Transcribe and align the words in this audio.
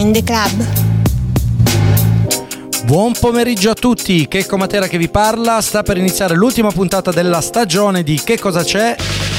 Join 0.00 0.12
the 0.14 0.24
Club. 0.24 0.66
Buon 2.84 3.12
pomeriggio 3.20 3.68
a 3.68 3.74
tutti, 3.74 4.26
Checco 4.28 4.56
Matera 4.56 4.86
che 4.88 4.96
vi 4.96 5.10
parla, 5.10 5.60
sta 5.60 5.82
per 5.82 5.98
iniziare 5.98 6.34
l'ultima 6.34 6.70
puntata 6.70 7.10
della 7.10 7.42
stagione 7.42 8.02
di 8.02 8.18
Che 8.24 8.38
cosa 8.38 8.64
c'è 8.64 8.96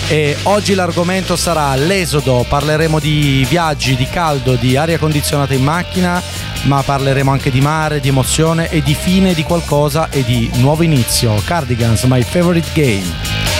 e 0.08 0.38
oggi 0.44 0.76
l'argomento 0.76 1.36
sarà 1.36 1.74
l'esodo, 1.74 2.46
parleremo 2.48 3.00
di 3.00 3.44
viaggi, 3.50 3.96
di 3.96 4.08
caldo, 4.08 4.54
di 4.54 4.78
aria 4.78 5.00
condizionata 5.00 5.56
in 5.56 5.64
macchina, 5.64 6.22
ma 6.66 6.84
parleremo 6.84 7.32
anche 7.32 7.50
di 7.50 7.60
mare, 7.60 8.00
di 8.00 8.10
emozione 8.10 8.70
e 8.70 8.84
di 8.84 8.94
fine 8.94 9.34
di 9.34 9.42
qualcosa 9.42 10.10
e 10.12 10.24
di 10.24 10.48
nuovo 10.58 10.84
inizio. 10.84 11.42
Cardigans, 11.44 12.04
my 12.04 12.22
favorite 12.22 12.70
game. 12.74 13.51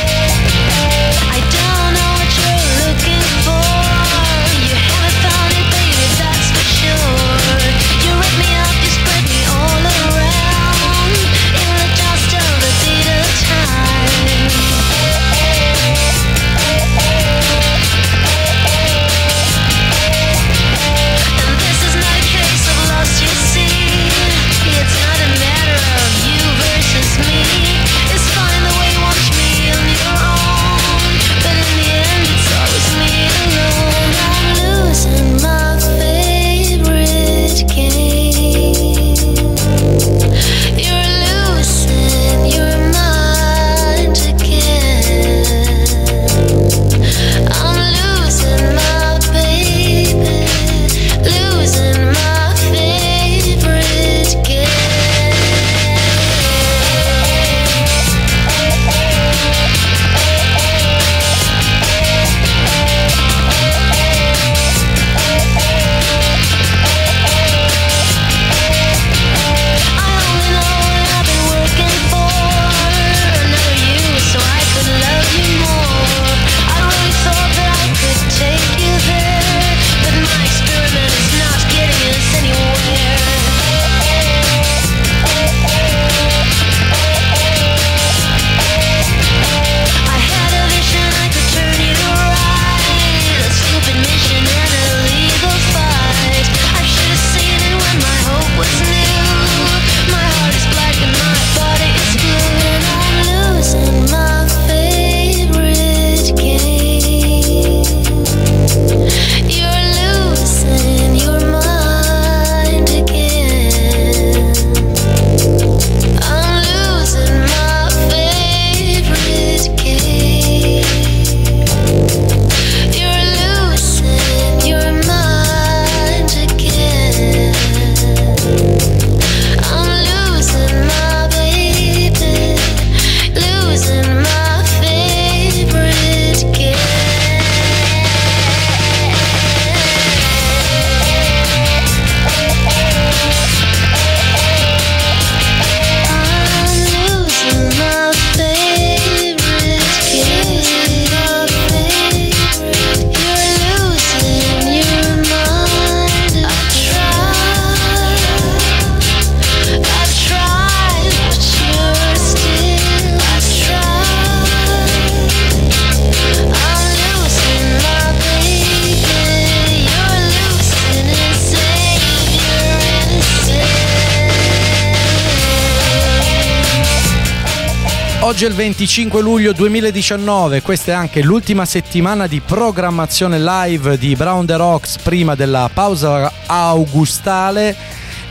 Oggi 178.42 178.50
è 178.50 178.54
il 178.56 178.60
25 178.60 179.22
luglio 179.22 179.54
2019, 179.54 180.64
questa 180.64 180.94
è 180.94 180.96
anche 180.96 181.22
l'ultima 181.22 181.64
settimana 181.64 182.26
di 182.26 182.40
programmazione 182.40 183.40
live 183.40 184.00
di 184.00 184.16
Brown 184.16 184.48
the 184.48 184.56
Rocks 184.56 184.98
prima 184.98 185.36
della 185.36 185.70
pausa 185.72 186.32
augustale. 186.48 187.76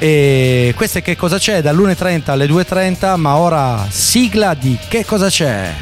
E 0.00 0.74
questa 0.74 0.98
è 0.98 1.02
che 1.02 1.14
cosa 1.14 1.38
c'è 1.38 1.62
dall'1.30 1.62 2.30
alle 2.32 2.46
2.30, 2.46 3.16
ma 3.18 3.36
ora 3.36 3.86
sigla 3.88 4.54
di 4.54 4.76
che 4.88 5.04
cosa 5.04 5.28
c'è. 5.28 5.72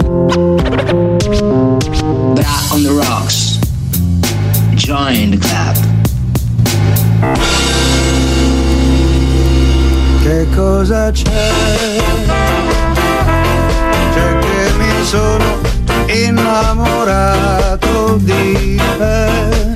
Bra 0.00 0.46
on 2.70 2.82
the 2.82 2.88
Rocks. 2.88 3.58
Join 4.70 5.32
the 5.32 5.36
club. 5.36 5.76
Che 10.22 10.46
cosa 10.54 11.10
c'è? 11.10 12.65
Sono 15.16 15.48
innamorato 16.08 18.18
di 18.20 18.78
te. 18.98 19.72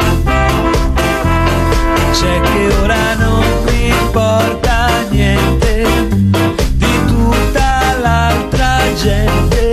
C'è 2.13 2.41
che 2.41 2.69
ora 2.83 3.15
non 3.15 3.43
mi 3.65 3.89
importa 3.89 4.89
niente 5.09 5.87
di 6.75 7.05
tutta 7.07 7.97
l'altra 8.01 8.81
gente, 9.01 9.73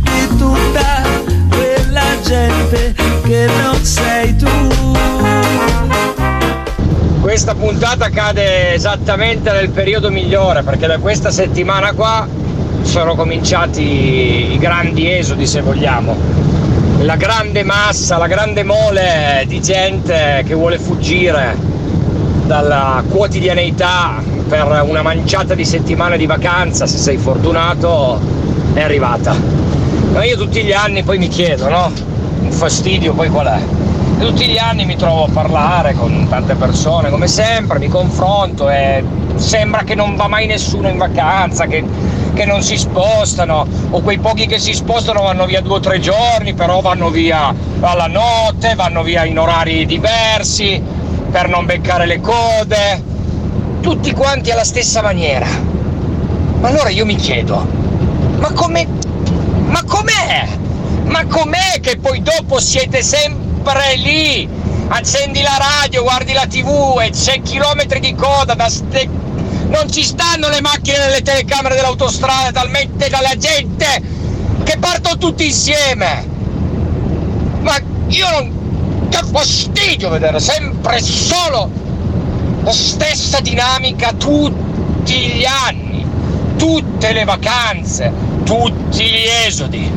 di 0.00 0.26
tutta 0.38 1.02
quella 1.50 2.18
gente 2.24 2.94
che 3.24 3.46
non 3.62 3.84
sei 3.84 4.34
tu. 4.36 4.48
Questa 7.20 7.54
puntata 7.54 8.08
cade 8.08 8.72
esattamente 8.72 9.52
nel 9.52 9.68
periodo 9.70 10.10
migliore 10.10 10.62
perché 10.62 10.86
da 10.86 10.96
questa 10.98 11.30
settimana 11.30 11.92
qua 11.92 12.26
sono 12.82 13.14
cominciati 13.14 14.52
i 14.52 14.58
grandi 14.58 15.10
esodi 15.10 15.46
se 15.46 15.60
vogliamo, 15.60 16.16
la 17.00 17.16
grande 17.16 17.62
massa, 17.64 18.18
la 18.18 18.26
grande 18.26 18.62
mole 18.64 19.44
di 19.46 19.60
gente 19.60 20.42
che 20.46 20.54
vuole 20.54 20.78
fuggire 20.78 21.56
dalla 22.46 23.02
quotidianità 23.08 24.22
per 24.48 24.84
una 24.86 25.02
manciata 25.02 25.54
di 25.54 25.64
settimane 25.64 26.16
di 26.16 26.26
vacanza, 26.26 26.86
se 26.86 26.98
sei 26.98 27.16
fortunato, 27.16 28.20
è 28.74 28.82
arrivata. 28.82 29.34
Ma 30.12 30.24
io 30.24 30.36
tutti 30.36 30.62
gli 30.62 30.72
anni 30.72 31.02
poi 31.02 31.18
mi 31.18 31.28
chiedo, 31.28 31.68
no? 31.68 31.90
Un 32.40 32.50
fastidio 32.50 33.14
poi 33.14 33.28
qual 33.28 33.46
è? 33.46 33.60
E 34.18 34.24
tutti 34.26 34.46
gli 34.46 34.58
anni 34.58 34.84
mi 34.84 34.96
trovo 34.96 35.24
a 35.24 35.28
parlare 35.32 35.94
con 35.94 36.26
tante 36.28 36.54
persone, 36.54 37.08
come 37.08 37.26
sempre, 37.26 37.78
mi 37.78 37.88
confronto 37.88 38.68
e 38.68 39.02
sembra 39.36 39.82
che 39.84 39.94
non 39.94 40.14
va 40.16 40.28
mai 40.28 40.46
nessuno 40.46 40.88
in 40.88 40.98
vacanza, 40.98 41.66
che 41.66 41.82
che 42.34 42.44
non 42.44 42.62
si 42.62 42.76
spostano 42.76 43.66
o 43.90 44.00
quei 44.00 44.18
pochi 44.18 44.46
che 44.46 44.58
si 44.58 44.72
spostano 44.72 45.22
vanno 45.22 45.46
via 45.46 45.60
due 45.60 45.76
o 45.76 45.80
tre 45.80 46.00
giorni, 46.00 46.54
però 46.54 46.80
vanno 46.80 47.10
via 47.10 47.54
alla 47.80 48.06
notte, 48.06 48.74
vanno 48.74 49.02
via 49.02 49.24
in 49.24 49.38
orari 49.38 49.86
diversi. 49.86 51.00
per 51.32 51.48
non 51.48 51.64
beccare 51.64 52.04
le 52.04 52.20
code, 52.20 53.02
tutti 53.80 54.12
quanti 54.12 54.50
alla 54.50 54.64
stessa 54.64 55.00
maniera. 55.00 55.46
Ma 56.60 56.68
allora 56.68 56.90
io 56.90 57.06
mi 57.06 57.16
chiedo, 57.16 57.66
ma 58.38 58.52
come... 58.52 58.86
ma 59.64 59.82
com'è? 59.82 60.46
Ma 61.04 61.24
com'è 61.24 61.80
che 61.80 61.96
poi 61.96 62.22
dopo 62.22 62.60
siete 62.60 63.02
sempre 63.02 63.96
lì? 63.96 64.46
Accendi 64.88 65.40
la 65.40 65.56
radio, 65.58 66.02
guardi 66.02 66.34
la 66.34 66.46
tv 66.46 67.00
e 67.02 67.10
c'è 67.10 67.40
chilometri 67.40 67.98
di 67.98 68.14
coda 68.14 68.52
da 68.52 68.68
ste... 68.68 69.08
Non 69.72 69.90
ci 69.90 70.02
stanno 70.04 70.50
le 70.50 70.60
macchine 70.60 70.98
nelle 70.98 71.22
telecamere 71.22 71.74
dell'autostrada 71.74 72.52
talmente 72.52 73.08
dalla 73.08 73.34
gente 73.38 74.02
che 74.64 74.76
partono 74.78 75.16
tutti 75.16 75.46
insieme. 75.46 76.28
Ma 77.60 77.80
io 78.08 78.30
non... 78.30 78.60
Che 79.08 79.18
fastidio 79.30 80.10
vedere 80.10 80.40
sempre 80.40 81.00
solo 81.00 81.70
la 82.62 82.72
stessa 82.72 83.40
dinamica 83.40 84.12
tutti 84.12 85.14
gli 85.14 85.44
anni, 85.44 86.06
tutte 86.56 87.12
le 87.12 87.24
vacanze, 87.24 88.12
tutti 88.44 89.04
gli 89.04 89.26
esodi. 89.46 89.90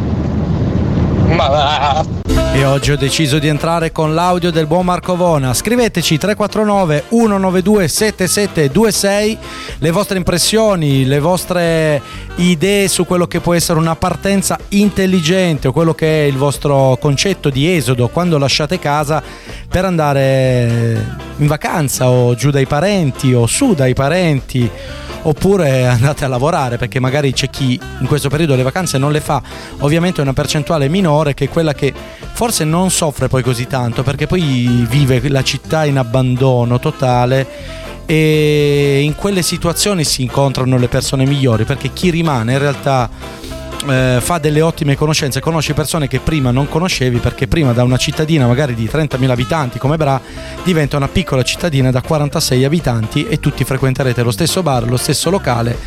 Ma 1.27 1.48
va. 1.48 2.14
E 2.27 2.63
oggi 2.63 2.92
ho 2.92 2.98
deciso 2.98 3.38
di 3.38 3.48
entrare 3.48 3.92
con 3.92 4.16
l'audio 4.16 4.50
del 4.50 4.66
buon 4.66 4.86
Marco 4.86 5.16
Vona. 5.16 5.54
Scriveteci 5.54 6.18
349 6.18 7.04
192 7.10 7.88
7726 7.88 9.38
le 9.80 9.92
vostre 9.92 10.18
impressioni, 10.18 11.06
le 11.06 11.19
vostre 11.19 12.01
idee 12.36 12.88
su 12.88 13.06
quello 13.06 13.27
che 13.27 13.42
può 13.42 13.54
essere 13.54 13.77
una 13.77 13.95
partenza 13.95 14.57
intelligente 14.69 15.68
o 15.68 15.72
quello 15.72 15.94
che 15.94 16.24
è 16.24 16.27
il 16.27 16.38
vostro 16.38 16.98
concetto 17.00 17.50
di 17.50 17.74
esodo 17.74 18.07
quando 18.07 18.38
lasciate 18.38 18.80
casa 18.80 19.22
per 19.69 19.86
andare 19.86 21.24
in 21.38 21.48
vacanza 21.48 22.10
o 22.10 22.33
giù 22.36 22.50
dai 22.50 22.66
parenti 22.66 23.33
o 23.33 23.45
su 23.45 23.74
dai 23.74 23.94
parenti 23.94 24.69
oppure 25.24 25.88
andate 25.88 26.24
a 26.24 26.27
lavorare 26.27 26.77
perché 26.77 27.00
magari 27.00 27.33
c'è 27.33 27.50
chi 27.50 27.80
in 28.00 28.06
questo 28.06 28.30
periodo 28.30 28.56
le 28.56 28.63
vacanze 28.63 28.98
non 28.98 29.12
le 29.12 29.22
fa 29.22 29.42
ovviamente 29.80 30.19
è 30.19 30.24
una 30.24 30.33
percentuale 30.33 30.88
minore 30.88 31.33
che 31.33 31.50
quella 31.50 31.74
che 31.74 31.94
forse 32.33 32.63
non 32.63 32.92
soffre 32.92 33.27
poi 33.27 33.44
così 33.44 33.68
tanto 33.68 34.04
perché 34.04 34.27
poi 34.27 34.86
vive 34.89 35.27
la 35.30 35.44
città 35.44 35.86
in 35.86 35.98
abbandono 35.98 36.80
totale 36.80 37.48
e 38.06 39.01
in 39.04 39.16
quelle 39.16 39.42
situazioni 39.42 40.04
si 40.04 40.22
incontrano 40.22 40.77
le 40.77 40.88
persone 40.88 41.25
migliori 41.25 41.63
perché 41.63 41.92
chi 41.92 42.10
rimane 42.10 42.54
in 42.54 42.60
realtà 42.60 43.10
eh, 43.87 44.19
fa 44.21 44.37
delle 44.37 44.61
ottime 44.61 44.95
conoscenze, 44.95 45.39
conosci 45.39 45.73
persone 45.73 46.07
che 46.07 46.19
prima 46.19 46.51
non 46.51 46.67
conoscevi 46.67 47.19
perché 47.19 47.47
prima 47.47 47.71
da 47.73 47.83
una 47.83 47.97
cittadina 47.97 48.47
magari 48.47 48.73
di 48.73 48.89
30.000 48.91 49.29
abitanti 49.29 49.79
come 49.79 49.97
Bra 49.97 50.19
diventa 50.63 50.97
una 50.97 51.07
piccola 51.07 51.43
cittadina 51.43 51.91
da 51.91 52.01
46 52.01 52.63
abitanti 52.63 53.27
e 53.27 53.39
tutti 53.39 53.63
frequenterete 53.63 54.23
lo 54.23 54.31
stesso 54.31 54.63
bar, 54.63 54.87
lo 54.87 54.97
stesso 54.97 55.29
locale 55.29 55.77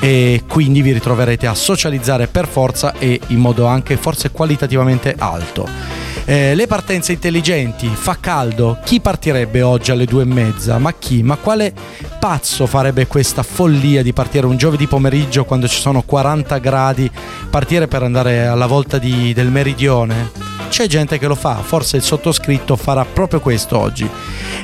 e 0.00 0.42
quindi 0.48 0.82
vi 0.82 0.92
ritroverete 0.92 1.46
a 1.46 1.54
socializzare 1.54 2.26
per 2.26 2.48
forza 2.48 2.94
e 2.98 3.20
in 3.28 3.38
modo 3.38 3.66
anche 3.66 3.96
forse 3.96 4.30
qualitativamente 4.30 5.14
alto. 5.16 6.01
Eh, 6.24 6.54
le 6.54 6.66
partenze 6.68 7.12
intelligenti, 7.12 7.88
fa 7.88 8.16
caldo, 8.20 8.78
chi 8.84 9.00
partirebbe 9.00 9.62
oggi 9.62 9.90
alle 9.90 10.04
due 10.04 10.22
e 10.22 10.26
mezza? 10.26 10.78
Ma 10.78 10.92
chi? 10.92 11.22
Ma 11.22 11.36
quale 11.36 11.74
pazzo 12.20 12.66
farebbe 12.66 13.08
questa 13.08 13.42
follia 13.42 14.02
di 14.02 14.12
partire 14.12 14.46
un 14.46 14.56
giovedì 14.56 14.86
pomeriggio 14.86 15.44
quando 15.44 15.66
ci 15.66 15.80
sono 15.80 16.02
40 16.02 16.58
gradi, 16.58 17.10
partire 17.50 17.88
per 17.88 18.04
andare 18.04 18.46
alla 18.46 18.66
volta 18.66 18.98
di- 18.98 19.32
del 19.32 19.50
meridione? 19.50 20.30
C'è 20.68 20.86
gente 20.86 21.18
che 21.18 21.26
lo 21.26 21.34
fa, 21.34 21.56
forse 21.56 21.96
il 21.96 22.02
sottoscritto 22.02 22.76
farà 22.76 23.04
proprio 23.04 23.40
questo 23.40 23.76
oggi. 23.76 24.08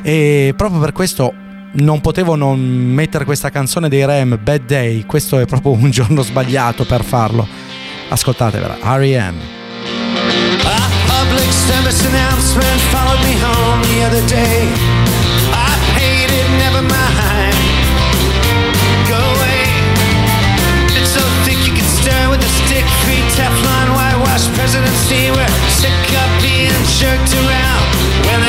E 0.02 0.54
proprio 0.56 0.80
per 0.80 0.92
questo 0.92 1.34
non 1.72 2.00
potevo 2.00 2.36
non 2.36 2.60
mettere 2.60 3.24
questa 3.24 3.50
canzone 3.50 3.88
dei 3.88 4.06
Rem, 4.06 4.38
Bad 4.40 4.64
Day, 4.64 5.04
questo 5.04 5.38
è 5.40 5.44
proprio 5.44 5.72
un 5.72 5.90
giorno 5.90 6.22
sbagliato 6.22 6.84
per 6.86 7.02
farlo. 7.02 7.46
Ascoltatevela, 8.08 8.78
R.E.M. 8.80 9.57
Service 11.68 12.00
announcement 12.06 12.80
followed 12.88 13.20
me 13.28 13.36
home 13.36 13.82
the 13.92 14.00
other 14.08 14.24
day. 14.26 14.72
I 15.52 15.68
paid 16.00 16.32
it, 16.32 16.48
never 16.56 16.80
mind. 16.80 17.52
Go 19.04 19.20
away. 19.20 19.68
It's 20.96 21.12
so 21.12 21.20
thick 21.44 21.60
you 21.68 21.76
can 21.76 21.84
stir 21.84 22.30
with 22.32 22.40
a 22.40 22.52
stick. 22.64 22.88
Free 23.04 23.20
Teflon, 23.36 23.92
whitewash 23.92 24.48
presidency. 24.56 25.28
We're 25.28 25.52
sick 25.68 25.92
of 26.16 26.28
being 26.40 26.72
jerked 26.96 27.36
around 27.36 27.88
when 28.24 28.40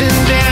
and 0.00 0.28
down. 0.28 0.45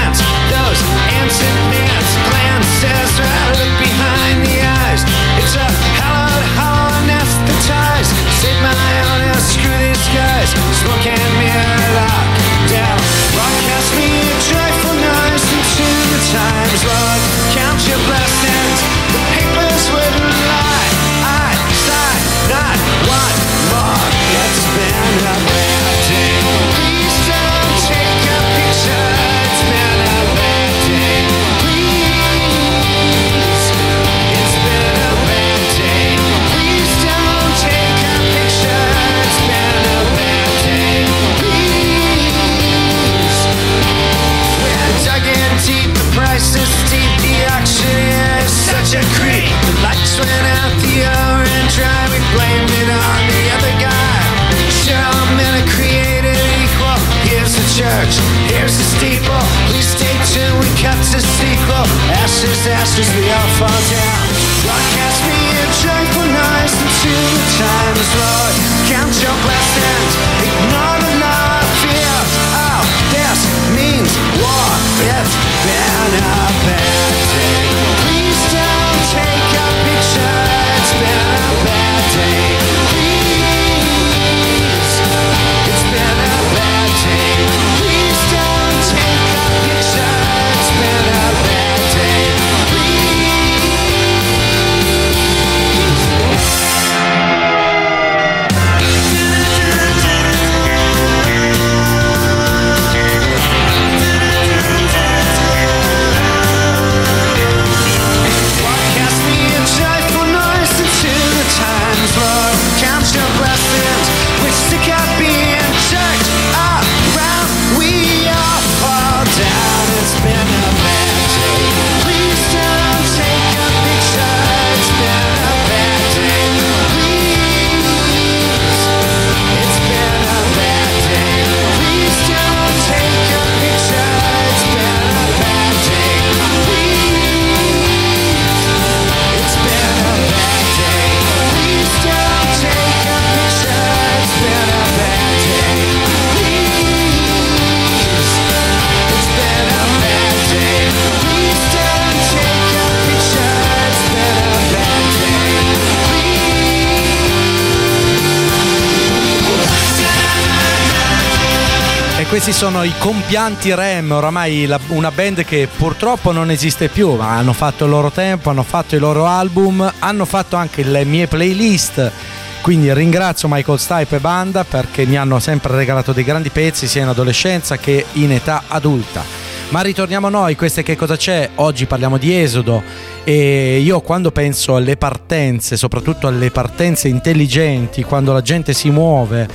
Questi 162.44 162.62
sono 162.62 162.82
i 162.82 162.92
compianti 162.98 163.74
Rem, 163.74 164.10
oramai 164.10 164.66
la- 164.66 164.78
una 164.88 165.10
band 165.10 165.46
che 165.46 165.66
purtroppo 165.74 166.30
non 166.30 166.50
esiste 166.50 166.88
più, 166.88 167.14
ma 167.14 167.38
hanno 167.38 167.54
fatto 167.54 167.84
il 167.84 167.90
loro 167.90 168.10
tempo, 168.10 168.50
hanno 168.50 168.62
fatto 168.62 168.94
i 168.94 168.98
loro 168.98 169.24
album, 169.24 169.90
hanno 170.00 170.26
fatto 170.26 170.56
anche 170.56 170.82
le 170.82 171.06
mie 171.06 171.26
playlist. 171.26 172.12
Quindi 172.60 172.92
ringrazio 172.92 173.48
Michael 173.50 173.78
Stipe 173.78 174.16
e 174.16 174.18
banda 174.18 174.62
perché 174.64 175.06
mi 175.06 175.16
hanno 175.16 175.38
sempre 175.38 175.74
regalato 175.74 176.12
dei 176.12 176.22
grandi 176.22 176.50
pezzi 176.50 176.86
sia 176.86 177.00
in 177.00 177.08
adolescenza 177.08 177.78
che 177.78 178.04
in 178.12 178.30
età 178.30 178.64
adulta. 178.68 179.43
Ma 179.74 179.80
ritorniamo 179.80 180.28
a 180.28 180.30
noi, 180.30 180.54
queste 180.54 180.84
che 180.84 180.94
cosa 180.94 181.16
c'è? 181.16 181.50
Oggi 181.56 181.86
parliamo 181.86 182.16
di 182.16 182.32
Esodo 182.32 182.80
e 183.24 183.80
io 183.80 184.02
quando 184.02 184.30
penso 184.30 184.76
alle 184.76 184.96
partenze, 184.96 185.76
soprattutto 185.76 186.28
alle 186.28 186.52
partenze 186.52 187.08
intelligenti, 187.08 188.04
quando 188.04 188.32
la 188.32 188.40
gente 188.40 188.72
si 188.72 188.90
muove, 188.90 189.48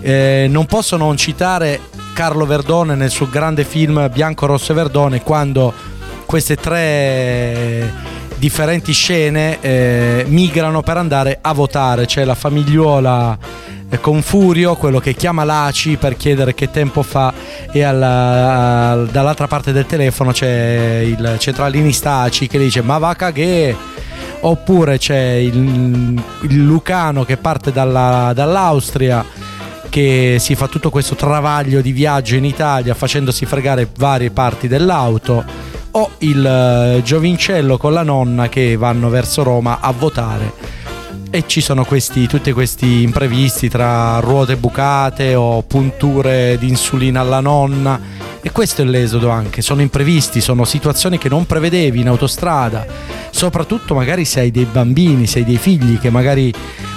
eh, 0.00 0.46
non 0.48 0.66
posso 0.66 0.96
non 0.96 1.16
citare 1.16 1.80
Carlo 2.12 2.46
Verdone 2.46 2.94
nel 2.94 3.10
suo 3.10 3.28
grande 3.28 3.64
film 3.64 4.08
Bianco, 4.12 4.46
Rosso 4.46 4.70
e 4.70 4.76
Verdone 4.76 5.22
quando 5.22 5.74
queste 6.24 6.54
tre 6.54 7.92
differenti 8.36 8.92
scene 8.92 9.60
eh, 9.60 10.24
migrano 10.28 10.82
per 10.82 10.98
andare 10.98 11.38
a 11.40 11.52
votare. 11.52 12.06
C'è 12.06 12.22
la 12.22 12.36
famigliuola 12.36 13.36
con 14.00 14.22
Furio, 14.22 14.76
quello 14.76 14.98
che 14.98 15.14
chiama 15.14 15.44
l'ACI 15.44 15.96
per 15.96 16.16
chiedere 16.16 16.54
che 16.54 16.70
tempo 16.70 17.02
fa 17.02 17.32
e 17.70 17.82
alla- 17.82 18.90
al- 18.90 19.08
dall'altra 19.08 19.46
parte 19.46 19.72
del 19.72 19.86
telefono 19.86 20.32
c'è 20.32 21.02
il 21.04 21.36
centralinista 21.38 22.20
ACI 22.20 22.46
che 22.46 22.58
dice 22.58 22.82
ma 22.82 22.98
va 22.98 23.14
caghe! 23.14 23.76
Oppure 24.40 24.98
c'è 24.98 25.34
il, 25.34 26.22
il 26.42 26.64
Lucano 26.64 27.24
che 27.24 27.36
parte 27.36 27.72
dalla- 27.72 28.32
dall'Austria 28.34 29.24
che 29.88 30.36
si 30.38 30.54
fa 30.54 30.66
tutto 30.66 30.90
questo 30.90 31.14
travaglio 31.14 31.80
di 31.80 31.92
viaggio 31.92 32.34
in 32.34 32.44
Italia 32.44 32.94
facendosi 32.94 33.46
fregare 33.46 33.88
varie 33.96 34.30
parti 34.30 34.68
dell'auto. 34.68 35.44
O 35.92 36.10
il 36.18 36.44
eh, 36.44 37.00
giovincello 37.04 37.76
con 37.78 37.92
la 37.92 38.02
nonna 38.02 38.48
che 38.48 38.76
vanno 38.76 39.08
verso 39.08 39.44
Roma 39.44 39.78
a 39.80 39.92
votare 39.92 40.52
e 41.34 41.48
ci 41.48 41.60
sono 41.60 41.84
questi, 41.84 42.28
tutti 42.28 42.52
questi 42.52 43.02
imprevisti 43.02 43.68
tra 43.68 44.20
ruote 44.20 44.56
bucate 44.56 45.34
o 45.34 45.62
punture 45.62 46.56
di 46.60 46.68
insulina 46.68 47.22
alla 47.22 47.40
nonna 47.40 47.98
e 48.46 48.52
questo 48.52 48.82
è 48.82 48.84
l'esodo 48.84 49.30
anche, 49.30 49.62
sono 49.62 49.80
imprevisti, 49.80 50.42
sono 50.42 50.66
situazioni 50.66 51.16
che 51.16 51.30
non 51.30 51.46
prevedevi 51.46 52.00
in 52.00 52.08
autostrada, 52.08 52.84
soprattutto 53.30 53.94
magari 53.94 54.26
se 54.26 54.40
hai 54.40 54.50
dei 54.50 54.66
bambini, 54.70 55.26
se 55.26 55.38
hai 55.38 55.46
dei 55.46 55.56
figli 55.56 55.98
che 55.98 56.10
magari 56.10 56.52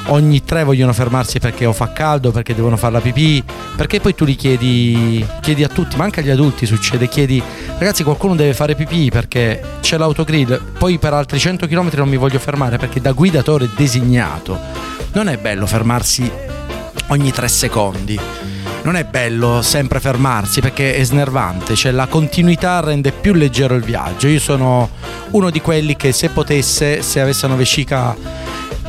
ogni 0.08 0.44
tre 0.44 0.66
vogliono 0.66 0.92
fermarsi 0.92 1.40
perché 1.40 1.66
o 1.66 1.72
fa 1.72 1.94
caldo, 1.94 2.32
perché 2.32 2.54
devono 2.54 2.76
fare 2.76 2.92
la 2.92 3.00
pipì, 3.00 3.42
perché 3.78 4.02
poi 4.02 4.14
tu 4.14 4.26
li 4.26 4.36
chiedi, 4.36 5.26
chiedi 5.40 5.64
a 5.64 5.70
tutti, 5.70 5.96
ma 5.96 6.04
anche 6.04 6.20
agli 6.20 6.32
adulti 6.32 6.66
succede, 6.66 7.08
chiedi 7.08 7.42
ragazzi 7.78 8.04
qualcuno 8.04 8.36
deve 8.36 8.54
fare 8.54 8.76
pipì 8.76 9.10
perché 9.10 9.64
c'è 9.80 9.98
l'autogrill, 9.98 10.74
poi 10.78 10.98
per 10.98 11.14
altri 11.14 11.40
100 11.40 11.66
km 11.66 11.92
non 11.94 12.10
mi 12.10 12.18
voglio 12.18 12.40
fermare 12.40 12.78
perché 12.78 13.00
da 13.00 13.14
guidatore 13.14 13.70
designato 13.74 14.60
non 15.14 15.30
è 15.30 15.38
bello 15.38 15.66
fermarsi 15.66 16.30
ogni 17.08 17.32
tre 17.32 17.48
secondi. 17.48 18.57
Non 18.88 18.96
è 18.96 19.04
bello 19.04 19.62
sempre 19.62 20.00
fermarsi 20.00 20.62
perché 20.62 20.96
è 20.96 21.04
snervante, 21.04 21.76
cioè 21.76 21.92
la 21.92 22.06
continuità 22.06 22.80
rende 22.80 23.12
più 23.12 23.34
leggero 23.34 23.76
il 23.76 23.84
viaggio. 23.84 24.30
Io 24.30 24.40
sono 24.40 24.92
uno 25.32 25.50
di 25.50 25.60
quelli 25.60 25.98
che 25.98 26.14
se 26.14 26.30
potesse, 26.30 27.02
se 27.02 27.20
avesse 27.20 27.48
una 27.48 27.56
vescica 27.56 28.16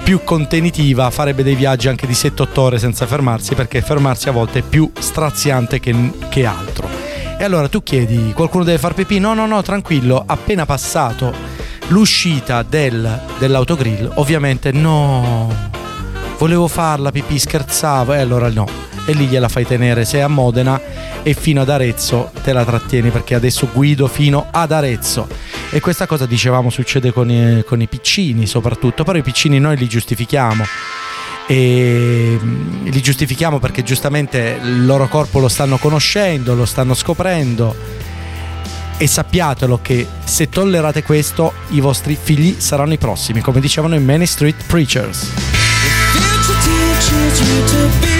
più 0.04 0.20
contenitiva, 0.22 1.10
farebbe 1.10 1.42
dei 1.42 1.56
viaggi 1.56 1.88
anche 1.88 2.06
di 2.06 2.12
7-8 2.12 2.60
ore 2.60 2.78
senza 2.78 3.06
fermarsi 3.06 3.56
perché 3.56 3.82
fermarsi 3.82 4.28
a 4.28 4.32
volte 4.32 4.60
è 4.60 4.62
più 4.62 4.88
straziante 4.96 5.80
che, 5.80 6.12
che 6.28 6.46
altro. 6.46 6.88
E 7.36 7.42
allora 7.42 7.68
tu 7.68 7.82
chiedi, 7.82 8.30
qualcuno 8.36 8.62
deve 8.62 8.78
far 8.78 8.94
pipì? 8.94 9.18
No, 9.18 9.34
no, 9.34 9.46
no, 9.46 9.62
tranquillo, 9.62 10.22
appena 10.24 10.64
passato 10.64 11.34
l'uscita 11.88 12.62
del, 12.62 13.20
dell'autogrill, 13.40 14.12
ovviamente 14.14 14.70
no, 14.70 15.77
volevo 16.38 16.68
farla 16.68 17.10
pipì, 17.10 17.38
scherzavo, 17.38 18.14
e 18.14 18.18
allora 18.18 18.48
no. 18.48 18.66
E 19.04 19.12
lì 19.12 19.26
gliela 19.26 19.48
fai 19.48 19.66
tenere, 19.66 20.04
sei 20.04 20.20
a 20.20 20.28
Modena 20.28 20.80
e 21.22 21.34
fino 21.34 21.62
ad 21.62 21.70
Arezzo 21.70 22.30
te 22.42 22.52
la 22.52 22.64
trattieni 22.64 23.10
perché 23.10 23.34
adesso 23.34 23.68
guido 23.72 24.06
fino 24.06 24.46
ad 24.50 24.72
Arezzo. 24.72 25.26
E 25.70 25.80
questa 25.80 26.06
cosa 26.06 26.26
dicevamo 26.26 26.70
succede 26.70 27.12
con 27.12 27.30
i, 27.30 27.62
con 27.66 27.80
i 27.80 27.88
piccini 27.88 28.46
soprattutto, 28.46 29.04
però 29.04 29.18
i 29.18 29.22
piccini 29.22 29.58
noi 29.58 29.76
li 29.76 29.88
giustifichiamo. 29.88 30.64
E 31.46 32.38
mm, 32.40 32.86
li 32.86 33.00
giustifichiamo 33.00 33.58
perché 33.58 33.82
giustamente 33.82 34.58
il 34.62 34.84
loro 34.84 35.08
corpo 35.08 35.38
lo 35.38 35.48
stanno 35.48 35.78
conoscendo, 35.78 36.54
lo 36.54 36.66
stanno 36.66 36.94
scoprendo 36.94 37.74
e 38.98 39.06
sappiatelo 39.06 39.78
che 39.80 40.06
se 40.24 40.48
tollerate 40.48 41.02
questo 41.02 41.52
i 41.68 41.80
vostri 41.80 42.18
figli 42.20 42.56
saranno 42.58 42.92
i 42.92 42.98
prossimi, 42.98 43.40
come 43.40 43.60
dicevano 43.60 43.94
i 43.94 44.00
Main 44.00 44.26
Street 44.26 44.64
Preachers. 44.66 45.67
Teaches 47.18 47.40
you 47.40 47.66
to 47.66 48.00
be 48.00 48.17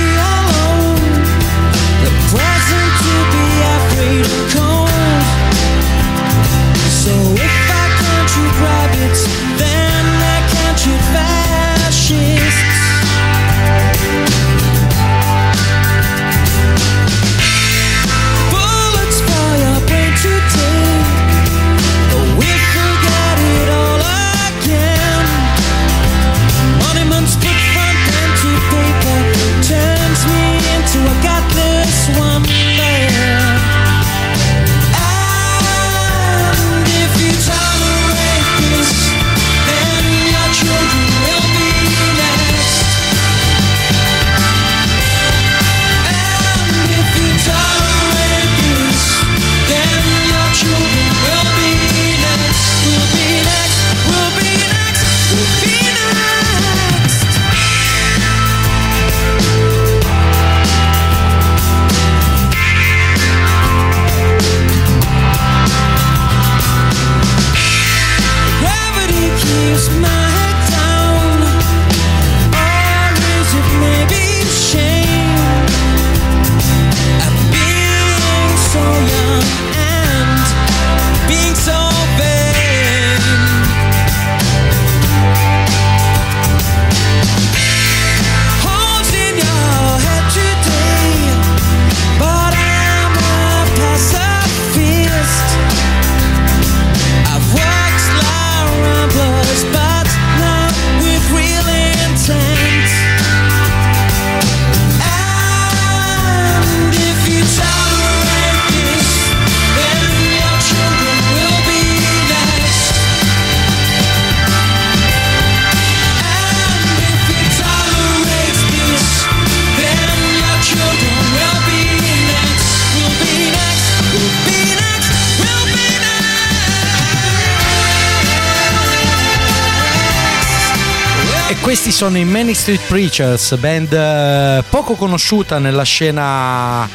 sono 131.99 132.17
i 132.17 132.25
Many 132.25 132.55
Street 132.55 132.83
Preachers, 132.87 133.57
band 133.57 133.93
eh, 133.93 134.63
poco 134.71 134.95
conosciuta 134.95 135.59
nella 135.59 135.83
scena 135.83 136.89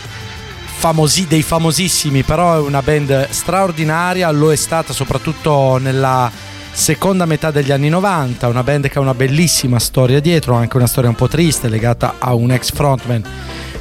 famosi- 0.78 1.28
dei 1.28 1.42
famosissimi, 1.42 2.24
però 2.24 2.56
è 2.56 2.60
una 2.60 2.82
band 2.82 3.28
straordinaria, 3.30 4.32
lo 4.32 4.50
è 4.50 4.56
stata 4.56 4.94
soprattutto 4.94 5.76
nella 5.78 6.32
seconda 6.72 7.26
metà 7.26 7.52
degli 7.52 7.74
anni 7.74 7.90
90, 7.90 8.48
una 8.48 8.64
band 8.64 8.88
che 8.88 8.98
ha 8.98 9.02
una 9.02 9.14
bellissima 9.14 9.78
storia 9.78 10.22
dietro, 10.22 10.56
anche 10.56 10.78
una 10.78 10.88
storia 10.88 11.10
un 11.10 11.18
po' 11.18 11.28
triste 11.28 11.68
legata 11.68 12.16
a 12.20 12.34
un 12.34 12.52
ex 12.52 12.72
frontman 12.72 13.24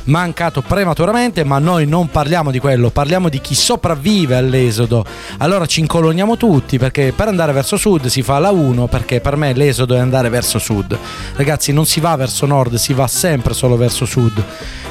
mancato 0.04 0.62
prematuramente, 0.62 1.44
ma 1.44 1.59
noi 1.59 1.87
non 1.87 2.09
parliamo 2.09 2.50
di 2.50 2.59
quello, 2.59 2.90
parliamo 2.90 3.28
di 3.28 3.40
chi 3.40 3.54
sopravvive 3.54 4.37
all'esodo. 4.37 5.04
Allora 5.38 5.66
ci 5.66 5.80
incoloniamo 5.80 6.37
tutti 6.37 6.78
perché 6.78 7.12
per 7.14 7.28
andare 7.28 7.52
verso 7.52 7.76
sud 7.76 8.06
si 8.06 8.23
fa 8.23 8.38
la 8.38 8.50
1 8.50 8.87
perché 8.87 9.21
per 9.21 9.37
me 9.37 9.52
l'esodo 9.52 9.94
è 9.94 9.99
andare 9.99 10.28
verso 10.28 10.59
sud. 10.59 10.97
Ragazzi, 11.37 11.73
non 11.73 11.87
si 11.87 12.00
va 12.00 12.16
verso 12.16 12.47
nord, 12.47 12.75
si 12.76 12.92
va 12.92 13.06
sempre 13.06 13.54
solo 13.54 13.76
verso 13.76 14.04
sud. 14.04 14.42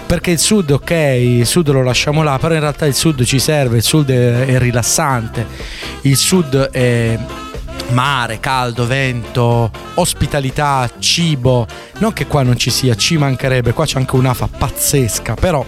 Perché 0.06 0.32
il 0.32 0.40
sud, 0.40 0.72
ok, 0.72 0.92
il 0.92 1.46
sud 1.46 1.70
lo 1.70 1.84
lasciamo 1.84 2.22
là, 2.22 2.38
però 2.38 2.54
in 2.54 2.60
realtà 2.60 2.86
il 2.86 2.96
sud 2.96 3.24
ci 3.24 3.40
serve, 3.40 3.78
il 3.78 3.84
sud 3.84 4.10
è, 4.12 4.46
è 4.46 4.60
rilassante, 4.60 5.46
il 6.02 6.18
sud 6.18 6.58
è 6.70 7.18
mare, 7.92 8.40
caldo, 8.40 8.86
vento, 8.86 9.72
ospitalità, 9.96 10.90
cibo. 11.00 11.68
Non 12.00 12.14
che 12.14 12.28
qua 12.28 12.44
non 12.44 12.58
ci 12.58 12.70
sia, 12.70 12.96
ci 12.96 13.18
mancherebbe, 13.18 13.74
qua 13.74 13.86
c'è 13.86 13.98
anche 13.98 14.16
un'afa 14.16 14.48
pazzesca, 14.48 15.36
però 15.36 15.66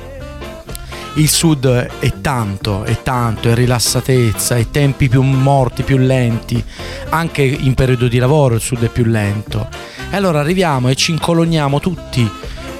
il 1.16 1.30
sud 1.30 1.68
è 1.68 2.22
tanto, 2.22 2.84
è 2.84 3.04
tanto, 3.04 3.50
è 3.50 3.54
rilassatezza, 3.54 4.56
è 4.56 4.70
tempi 4.70 5.10
più 5.10 5.22
morti, 5.22 5.84
più 5.84 5.98
lenti, 5.98 6.64
anche 7.10 7.44
in 7.44 7.76
periodo 7.76 8.08
di 8.08 8.18
lavoro 8.18 8.56
il 8.56 8.62
sud 8.62 8.84
è 8.84 8.90
più 8.90 9.06
lento. 9.06 9.68
E 10.10 10.16
allora 10.16 10.40
arriviamo 10.40 10.90
e 10.90 10.96
ci 10.96 11.12
incoloniamo 11.12 11.80
tutti 11.80 12.30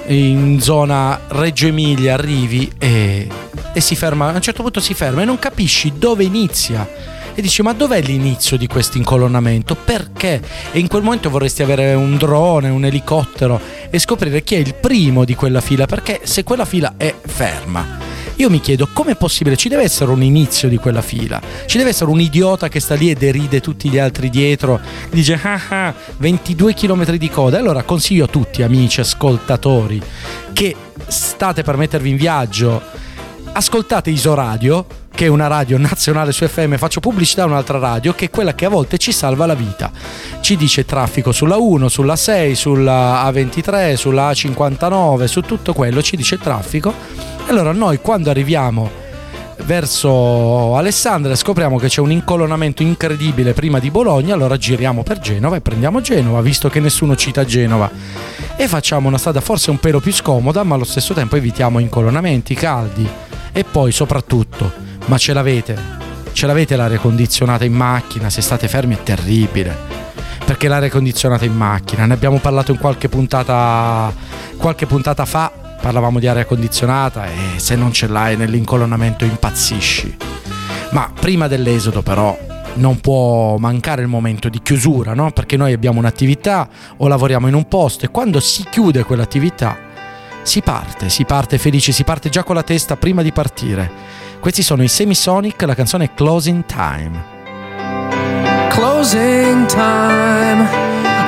in 0.06 0.60
zona 0.60 1.20
Reggio 1.28 1.68
Emilia, 1.68 2.14
arrivi 2.14 2.70
e, 2.76 3.28
e 3.72 3.80
si 3.80 3.94
ferma, 3.94 4.28
a 4.30 4.34
un 4.34 4.42
certo 4.42 4.62
punto 4.62 4.80
si 4.80 4.94
ferma 4.94 5.22
e 5.22 5.24
non 5.24 5.38
capisci 5.38 5.92
dove 5.96 6.24
inizia 6.24 7.13
e 7.34 7.42
dici 7.42 7.62
ma 7.62 7.72
dov'è 7.72 8.00
l'inizio 8.00 8.56
di 8.56 8.66
questo 8.66 8.96
incolonnamento? 8.96 9.74
Perché? 9.74 10.40
E 10.70 10.78
in 10.78 10.86
quel 10.86 11.02
momento 11.02 11.30
vorresti 11.30 11.62
avere 11.62 11.94
un 11.94 12.16
drone, 12.16 12.68
un 12.68 12.84
elicottero 12.84 13.60
e 13.90 13.98
scoprire 13.98 14.42
chi 14.42 14.54
è 14.54 14.58
il 14.58 14.74
primo 14.74 15.24
di 15.24 15.34
quella 15.34 15.60
fila 15.60 15.86
perché 15.86 16.20
se 16.24 16.44
quella 16.44 16.64
fila 16.64 16.94
è 16.96 17.12
ferma. 17.26 18.12
Io 18.36 18.50
mi 18.50 18.60
chiedo 18.60 18.88
com'è 18.92 19.14
possibile, 19.16 19.56
ci 19.56 19.68
deve 19.68 19.84
essere 19.84 20.10
un 20.10 20.22
inizio 20.22 20.68
di 20.68 20.76
quella 20.76 21.02
fila, 21.02 21.40
ci 21.66 21.78
deve 21.78 21.90
essere 21.90 22.10
un 22.10 22.20
idiota 22.20 22.68
che 22.68 22.80
sta 22.80 22.94
lì 22.94 23.10
e 23.10 23.14
deride 23.14 23.60
tutti 23.60 23.88
gli 23.88 23.98
altri 23.98 24.28
dietro, 24.28 24.80
dice 25.10 25.38
ah 25.40 25.60
ah 25.68 25.94
22 26.16 26.74
km 26.74 27.16
di 27.16 27.30
coda. 27.30 27.58
Allora 27.58 27.82
consiglio 27.84 28.24
a 28.24 28.28
tutti 28.28 28.62
amici 28.62 29.00
ascoltatori 29.00 30.02
che 30.52 30.74
state 31.06 31.62
per 31.62 31.76
mettervi 31.76 32.10
in 32.10 32.16
viaggio, 32.16 32.82
ascoltate 33.52 34.10
Isoradio 34.10 35.02
che 35.14 35.26
è 35.26 35.28
una 35.28 35.46
radio 35.46 35.78
nazionale 35.78 36.32
su 36.32 36.46
FM, 36.46 36.74
faccio 36.74 37.00
pubblicità 37.00 37.44
a 37.44 37.46
un'altra 37.46 37.78
radio 37.78 38.14
che 38.14 38.26
è 38.26 38.30
quella 38.30 38.54
che 38.54 38.64
a 38.64 38.68
volte 38.68 38.98
ci 38.98 39.12
salva 39.12 39.46
la 39.46 39.54
vita. 39.54 39.90
Ci 40.40 40.56
dice 40.56 40.84
traffico 40.84 41.30
sulla 41.30 41.56
1, 41.56 41.88
sulla 41.88 42.16
6, 42.16 42.54
sulla 42.54 43.24
A23, 43.30 43.94
sulla 43.94 44.30
A59, 44.30 45.24
su 45.24 45.40
tutto 45.42 45.72
quello 45.72 46.02
ci 46.02 46.16
dice 46.16 46.36
traffico. 46.38 46.92
E 47.46 47.50
allora 47.50 47.72
noi 47.72 47.98
quando 47.98 48.30
arriviamo 48.30 49.02
verso 49.64 50.76
Alessandria 50.76 51.36
scopriamo 51.36 51.78
che 51.78 51.88
c'è 51.88 52.00
un 52.00 52.10
incolonnamento 52.10 52.82
incredibile 52.82 53.52
prima 53.52 53.78
di 53.78 53.90
Bologna, 53.90 54.34
allora 54.34 54.56
giriamo 54.56 55.04
per 55.04 55.20
Genova 55.20 55.56
e 55.56 55.60
prendiamo 55.60 56.00
Genova, 56.00 56.40
visto 56.40 56.68
che 56.68 56.80
nessuno 56.80 57.14
cita 57.14 57.44
Genova. 57.44 57.88
E 58.56 58.66
facciamo 58.66 59.08
una 59.08 59.18
strada 59.18 59.40
forse 59.40 59.70
un 59.70 59.78
pelo 59.78 60.00
più 60.00 60.12
scomoda, 60.12 60.64
ma 60.64 60.74
allo 60.74 60.84
stesso 60.84 61.14
tempo 61.14 61.36
evitiamo 61.36 61.78
incolonnamenti 61.78 62.54
caldi. 62.54 63.08
E 63.52 63.62
poi 63.62 63.92
soprattutto 63.92 64.82
ma 65.06 65.18
ce 65.18 65.32
l'avete? 65.32 65.76
Ce 66.32 66.46
l'avete 66.46 66.76
l'aria 66.76 66.98
condizionata 66.98 67.64
in 67.64 67.74
macchina? 67.74 68.30
Se 68.30 68.40
state 68.40 68.68
fermi 68.68 68.96
è 68.96 69.02
terribile. 69.02 69.76
Perché 70.44 70.68
l'aria 70.68 70.90
condizionata 70.90 71.44
in 71.44 71.54
macchina? 71.54 72.06
Ne 72.06 72.14
abbiamo 72.14 72.38
parlato 72.38 72.70
in 72.72 72.78
qualche 72.78 73.08
puntata, 73.08 74.12
qualche 74.56 74.86
puntata 74.86 75.24
fa. 75.24 75.52
Parlavamo 75.80 76.18
di 76.18 76.26
aria 76.26 76.46
condizionata 76.46 77.26
e 77.26 77.58
se 77.58 77.76
non 77.76 77.92
ce 77.92 78.06
l'hai 78.06 78.36
nell'incolonnamento 78.36 79.24
impazzisci. 79.24 80.16
Ma 80.90 81.12
prima 81.18 81.48
dell'esodo 81.48 82.02
però 82.02 82.36
non 82.74 83.00
può 83.00 83.56
mancare 83.58 84.02
il 84.02 84.08
momento 84.08 84.48
di 84.48 84.60
chiusura, 84.62 85.14
no? 85.14 85.30
Perché 85.30 85.56
noi 85.56 85.72
abbiamo 85.72 85.98
un'attività 85.98 86.68
o 86.96 87.08
lavoriamo 87.08 87.46
in 87.46 87.54
un 87.54 87.68
posto 87.68 88.06
e 88.06 88.08
quando 88.08 88.40
si 88.40 88.64
chiude 88.70 89.04
quell'attività 89.04 89.76
si 90.42 90.60
parte, 90.60 91.08
si 91.08 91.24
parte 91.24 91.58
felici, 91.58 91.92
si 91.92 92.04
parte 92.04 92.28
già 92.28 92.42
con 92.42 92.54
la 92.54 92.62
testa 92.62 92.96
prima 92.96 93.22
di 93.22 93.32
partire. 93.32 93.90
Questi 94.44 94.62
sono 94.62 94.82
i 94.82 94.88
Semisonic, 94.88 95.62
la 95.62 95.74
canzone 95.74 96.12
Closing 96.12 96.66
Time. 96.66 97.18
Closing 98.68 99.66
time. 99.66 100.68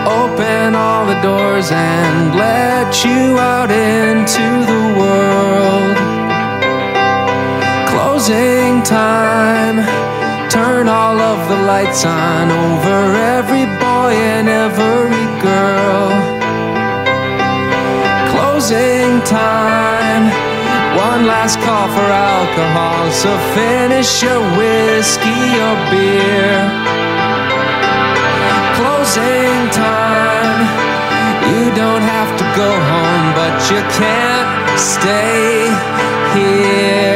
Open 0.05 0.75
all 0.75 1.07
the 1.07 1.19
doors 1.23 1.71
and 1.71 2.35
let 2.35 3.03
you 3.03 3.39
out 3.39 3.71
into 3.71 4.67
the 4.67 4.99
world. 4.99 5.97
Closing 7.87 8.83
time. 8.83 9.83
Turn 10.51 10.87
all 10.87 11.19
of 11.19 11.49
the 11.49 11.57
lights 11.65 12.05
on 12.05 12.51
over 12.51 13.17
every 13.17 13.65
boy 13.81 14.13
and 14.13 14.47
every 14.47 15.25
girl. 15.41 16.13
Closing 18.29 19.23
time. 19.23 20.46
Last 21.27 21.59
call 21.59 21.89
for 21.89 22.09
alcohol, 22.09 23.11
so 23.11 23.37
finish 23.53 24.23
your 24.23 24.41
whiskey 24.57 25.43
or 25.67 25.77
beer. 25.91 26.55
Closing 28.79 29.59
time. 29.75 30.61
You 31.51 31.75
don't 31.75 32.03
have 32.15 32.31
to 32.39 32.45
go 32.55 32.71
home, 32.93 33.27
but 33.35 33.57
you 33.73 33.83
can't 33.99 34.79
stay 34.79 35.67
here. 36.39 37.16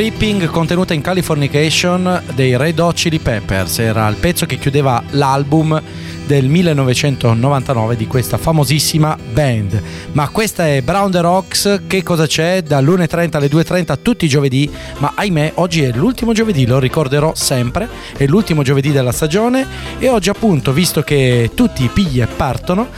Tripping 0.00 0.46
contenuta 0.46 0.94
in 0.94 1.02
Californication 1.02 2.22
dei 2.34 2.56
Red 2.56 2.78
Hot 2.78 2.94
Chili 2.94 3.18
Peppers. 3.18 3.80
Era 3.80 4.08
il 4.08 4.16
pezzo 4.16 4.46
che 4.46 4.56
chiudeva 4.56 5.02
l'album 5.10 5.78
del 6.26 6.46
1999 6.48 7.96
di 7.96 8.06
questa 8.06 8.38
famosissima 8.38 9.18
band. 9.32 9.82
Ma 10.12 10.30
questa 10.30 10.66
è 10.66 10.80
Brown 10.80 11.10
the 11.10 11.20
Rocks. 11.20 11.82
Che 11.86 12.02
cosa 12.02 12.26
c'è? 12.26 12.62
Dall'1.30 12.62 13.36
alle 13.36 13.48
2.30 13.48 13.98
tutti 14.00 14.24
i 14.24 14.28
giovedì. 14.28 14.70
Ma 14.98 15.12
ahimè, 15.16 15.52
oggi 15.56 15.82
è 15.82 15.92
l'ultimo 15.92 16.32
giovedì, 16.32 16.64
lo 16.66 16.78
ricorderò 16.78 17.34
sempre. 17.34 17.86
È 18.16 18.24
l'ultimo 18.24 18.62
giovedì 18.62 18.92
della 18.92 19.12
stagione. 19.12 19.66
E 19.98 20.08
oggi, 20.08 20.30
appunto, 20.30 20.72
visto 20.72 21.02
che 21.02 21.50
tutti 21.52 21.84
i 21.84 21.88
piglie 21.88 22.26
partono. 22.26 22.88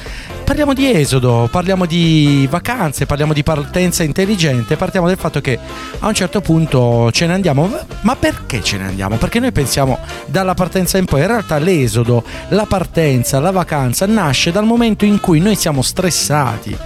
Parliamo 0.45 0.75
di 0.75 0.91
esodo, 0.91 1.49
parliamo 1.51 1.87
di 1.87 2.47
vacanze, 2.51 3.07
parliamo 3.07 3.33
di 3.33 3.43
partenza 3.43 4.03
intelligente, 4.03 4.77
partiamo 4.77 5.07
dal 5.07 5.17
fatto 5.17 5.41
che 5.41 5.59
a 5.99 6.07
un 6.07 6.15
certo 6.15 6.41
punto 6.41 7.11
ce 7.11 7.27
ne 7.27 7.33
andiamo. 7.33 7.71
Ma 8.03 8.17
perché 8.17 8.63
ce 8.63 8.77
ne 8.77 8.85
andiamo? 8.85 9.17
Perché 9.17 9.39
noi 9.41 9.53
pensiamo 9.53 9.99
dalla 10.27 10.55
partenza 10.55 10.99
in 10.99 11.07
poi, 11.07 11.21
in 11.21 11.29
realtà 11.29 11.59
l'esodo, 11.59 12.23
la 12.49 12.67
partenza, 12.67 13.41
la 13.41 13.51
vacanza 13.51 14.07
nasce 14.07 14.53
dal 14.53 14.65
momento 14.65 15.05
in 15.05 15.21
cui 15.21 15.41
noi 15.41 15.55
siamo 15.55 15.81
stressati 15.81 16.77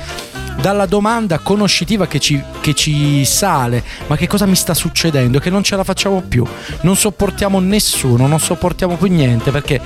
dalla 0.61 0.87
domanda 0.87 1.39
conoscitiva 1.39 2.07
che 2.07 2.19
ci, 2.19 2.43
che 2.61 2.75
ci 2.75 3.25
sale, 3.25 3.83
ma 4.07 4.17
che 4.17 4.27
cosa 4.27 4.47
mi 4.47 4.57
sta 4.57 4.75
succedendo? 4.75 5.39
Che 5.39 5.51
non 5.51 5.63
ce 5.63 5.77
la 5.77 5.85
facciamo 5.85 6.23
più, 6.27 6.47
non 6.81 6.97
sopportiamo 6.97 7.61
nessuno, 7.61 8.27
non 8.27 8.41
sopportiamo 8.41 8.97
più 8.97 9.09
niente 9.09 9.51
perché 9.51 9.81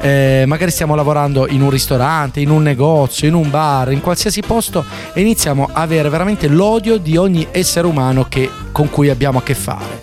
eh, 0.00 0.44
magari 0.46 0.70
stiamo 0.70 0.94
lavorando 0.94 1.46
in 1.48 1.60
un 1.62 1.70
ristorante, 1.70 2.40
in 2.40 2.50
un 2.50 2.62
negozio, 2.62 3.28
in 3.28 3.34
un 3.34 3.50
bar, 3.50 3.92
in 3.92 4.00
qualsiasi 4.00 4.40
posto 4.40 4.84
e 5.12 5.20
iniziamo 5.20 5.68
a 5.72 5.82
avere 5.82 6.08
veramente 6.08 6.48
l'odio 6.48 6.96
di 6.96 7.16
ogni 7.16 7.46
essere 7.50 7.86
umano 7.86 8.24
che- 8.28 8.50
con 8.72 8.88
cui 8.88 9.08
abbiamo 9.10 9.38
a 9.38 9.42
che 9.42 9.54
fare. 9.54 10.00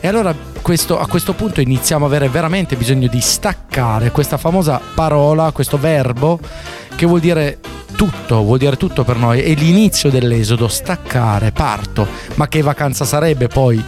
E 0.00 0.08
allora 0.08 0.34
questo- 0.62 0.98
a 0.98 1.06
questo 1.06 1.32
punto 1.34 1.60
iniziamo 1.60 2.04
a 2.04 2.08
avere 2.08 2.28
veramente 2.28 2.76
bisogno 2.76 3.08
di 3.08 3.20
staccare 3.20 4.10
questa 4.10 4.36
famosa 4.36 4.80
parola, 4.94 5.50
questo 5.52 5.78
verbo 5.78 6.38
che 6.94 7.06
vuol 7.06 7.20
dire 7.20 7.58
tutto, 7.96 8.42
vuol 8.42 8.58
dire 8.58 8.76
tutto 8.76 9.04
per 9.04 9.16
noi. 9.16 9.40
È 9.40 9.52
l'inizio 9.54 10.10
dell'esodo, 10.10 10.68
staccare, 10.68 11.50
parto. 11.50 12.06
Ma 12.36 12.46
che 12.48 12.62
vacanza 12.62 13.04
sarebbe 13.04 13.48
poi 13.48 13.82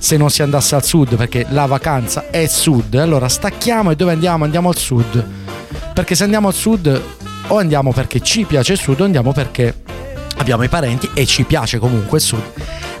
se 0.00 0.16
non 0.16 0.30
si 0.30 0.40
andasse 0.40 0.74
al 0.74 0.82
sud? 0.82 1.14
Perché 1.14 1.44
la 1.50 1.66
vacanza 1.66 2.30
è 2.30 2.46
sud. 2.46 2.94
Allora 2.94 3.28
stacchiamo 3.28 3.90
e 3.90 3.96
dove 3.96 4.12
andiamo? 4.12 4.44
Andiamo 4.44 4.70
al 4.70 4.76
sud. 4.76 5.24
Perché 5.92 6.14
se 6.14 6.24
andiamo 6.24 6.48
al 6.48 6.54
sud 6.54 7.02
o 7.48 7.58
andiamo 7.58 7.92
perché 7.92 8.20
ci 8.20 8.44
piace 8.44 8.72
il 8.72 8.78
sud 8.78 8.98
o 8.98 9.04
andiamo 9.04 9.32
perché 9.32 9.82
abbiamo 10.38 10.62
i 10.62 10.68
parenti 10.68 11.10
e 11.12 11.26
ci 11.26 11.44
piace 11.44 11.78
comunque 11.78 12.16
il 12.16 12.24
sud. 12.24 12.42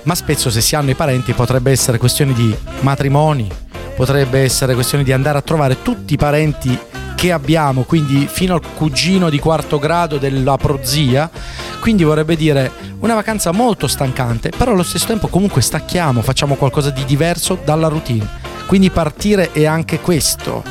Ma 0.02 0.14
spesso 0.14 0.50
se 0.50 0.60
si 0.60 0.76
hanno 0.76 0.90
i 0.90 0.94
parenti 0.94 1.32
potrebbe 1.32 1.70
essere 1.70 1.96
questione 1.96 2.34
di 2.34 2.54
matrimoni, 2.80 3.48
potrebbe 3.96 4.40
essere 4.40 4.74
questione 4.74 5.02
di 5.02 5.12
andare 5.12 5.38
a 5.38 5.42
trovare 5.42 5.80
tutti 5.80 6.12
i 6.12 6.18
parenti 6.18 6.78
che 7.20 7.32
abbiamo, 7.32 7.82
quindi 7.82 8.26
fino 8.26 8.54
al 8.54 8.62
cugino 8.74 9.28
di 9.28 9.38
quarto 9.38 9.78
grado 9.78 10.16
della 10.16 10.56
prozia. 10.56 11.30
Quindi 11.78 12.02
vorrebbe 12.02 12.34
dire 12.34 12.72
una 13.00 13.12
vacanza 13.12 13.52
molto 13.52 13.88
stancante, 13.88 14.50
però 14.56 14.72
allo 14.72 14.82
stesso 14.82 15.04
tempo 15.04 15.28
comunque 15.28 15.60
stacchiamo, 15.60 16.22
facciamo 16.22 16.54
qualcosa 16.54 16.88
di 16.88 17.04
diverso 17.04 17.58
dalla 17.62 17.88
routine. 17.88 18.26
Quindi 18.66 18.88
partire 18.88 19.52
è 19.52 19.66
anche 19.66 20.00
questo. 20.00 20.64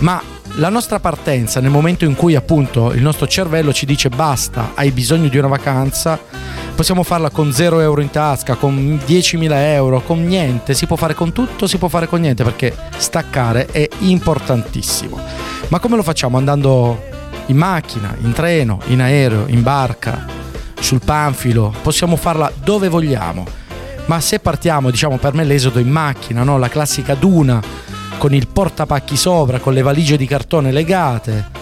Ma 0.00 0.20
la 0.56 0.70
nostra 0.70 0.98
partenza 0.98 1.60
nel 1.60 1.70
momento 1.70 2.04
in 2.04 2.16
cui 2.16 2.34
appunto 2.34 2.92
il 2.92 3.00
nostro 3.00 3.28
cervello 3.28 3.72
ci 3.72 3.86
dice 3.86 4.08
basta, 4.08 4.72
hai 4.74 4.90
bisogno 4.90 5.28
di 5.28 5.38
una 5.38 5.46
vacanza, 5.46 6.18
possiamo 6.74 7.04
farla 7.04 7.30
con 7.30 7.52
0 7.52 7.78
euro 7.78 8.00
in 8.00 8.10
tasca, 8.10 8.56
con 8.56 9.00
10.000 9.06 9.50
euro, 9.52 10.00
con 10.00 10.24
niente, 10.24 10.74
si 10.74 10.86
può 10.86 10.96
fare 10.96 11.14
con 11.14 11.30
tutto, 11.30 11.68
si 11.68 11.78
può 11.78 11.86
fare 11.86 12.08
con 12.08 12.20
niente 12.20 12.42
perché 12.42 12.76
staccare 12.96 13.66
è 13.66 13.88
importantissimo. 14.00 15.51
Ma 15.68 15.78
come 15.78 15.96
lo 15.96 16.02
facciamo? 16.02 16.36
Andando 16.36 17.02
in 17.46 17.56
macchina, 17.56 18.14
in 18.20 18.32
treno, 18.32 18.80
in 18.86 19.00
aereo, 19.00 19.46
in 19.46 19.62
barca, 19.62 20.26
sul 20.78 21.00
panfilo, 21.04 21.74
possiamo 21.82 22.16
farla 22.16 22.52
dove 22.62 22.88
vogliamo. 22.88 23.46
Ma 24.06 24.20
se 24.20 24.40
partiamo, 24.40 24.90
diciamo 24.90 25.16
per 25.16 25.32
me 25.34 25.44
l'esodo 25.44 25.78
in 25.78 25.88
macchina, 25.88 26.42
no? 26.42 26.58
la 26.58 26.68
classica 26.68 27.14
duna 27.14 27.62
con 28.18 28.34
il 28.34 28.48
portapacchi 28.48 29.16
sopra, 29.16 29.58
con 29.58 29.72
le 29.72 29.82
valigie 29.82 30.16
di 30.16 30.26
cartone 30.26 30.72
legate, 30.72 31.60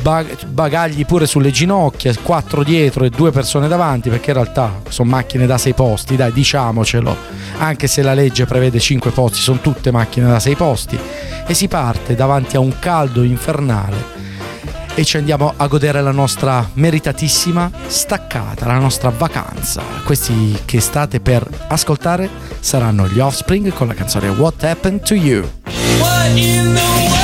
bagagli 0.00 1.06
pure 1.06 1.26
sulle 1.26 1.50
ginocchia, 1.50 2.14
quattro 2.22 2.62
dietro 2.62 3.04
e 3.04 3.10
due 3.10 3.30
persone 3.30 3.68
davanti, 3.68 4.08
perché 4.08 4.30
in 4.30 4.36
realtà 4.36 4.80
sono 4.88 5.10
macchine 5.10 5.46
da 5.46 5.58
sei 5.58 5.74
posti, 5.74 6.16
dai, 6.16 6.32
diciamocelo. 6.32 7.16
Anche 7.58 7.86
se 7.86 8.02
la 8.02 8.14
legge 8.14 8.46
prevede 8.46 8.78
cinque 8.78 9.10
posti, 9.10 9.38
sono 9.38 9.60
tutte 9.60 9.90
macchine 9.90 10.28
da 10.28 10.40
sei 10.40 10.56
posti. 10.56 10.98
E 11.46 11.54
si 11.54 11.68
parte 11.68 12.14
davanti 12.14 12.56
a 12.56 12.60
un 12.60 12.78
caldo 12.78 13.22
infernale 13.22 14.18
e 14.94 15.04
ci 15.04 15.16
andiamo 15.16 15.54
a 15.56 15.66
godere 15.66 16.02
la 16.02 16.10
nostra 16.10 16.68
meritatissima 16.74 17.70
staccata, 17.86 18.66
la 18.66 18.78
nostra 18.78 19.10
vacanza. 19.10 19.82
Questi 20.04 20.60
che 20.64 20.80
state 20.80 21.20
per 21.20 21.48
ascoltare 21.68 22.28
saranno 22.60 23.08
gli 23.08 23.18
Offspring 23.18 23.72
con 23.72 23.86
la 23.86 23.94
canzone 23.94 24.28
What 24.28 24.62
Happened 24.62 25.02
to 25.02 25.14
You. 25.14 25.48
What 25.98 27.19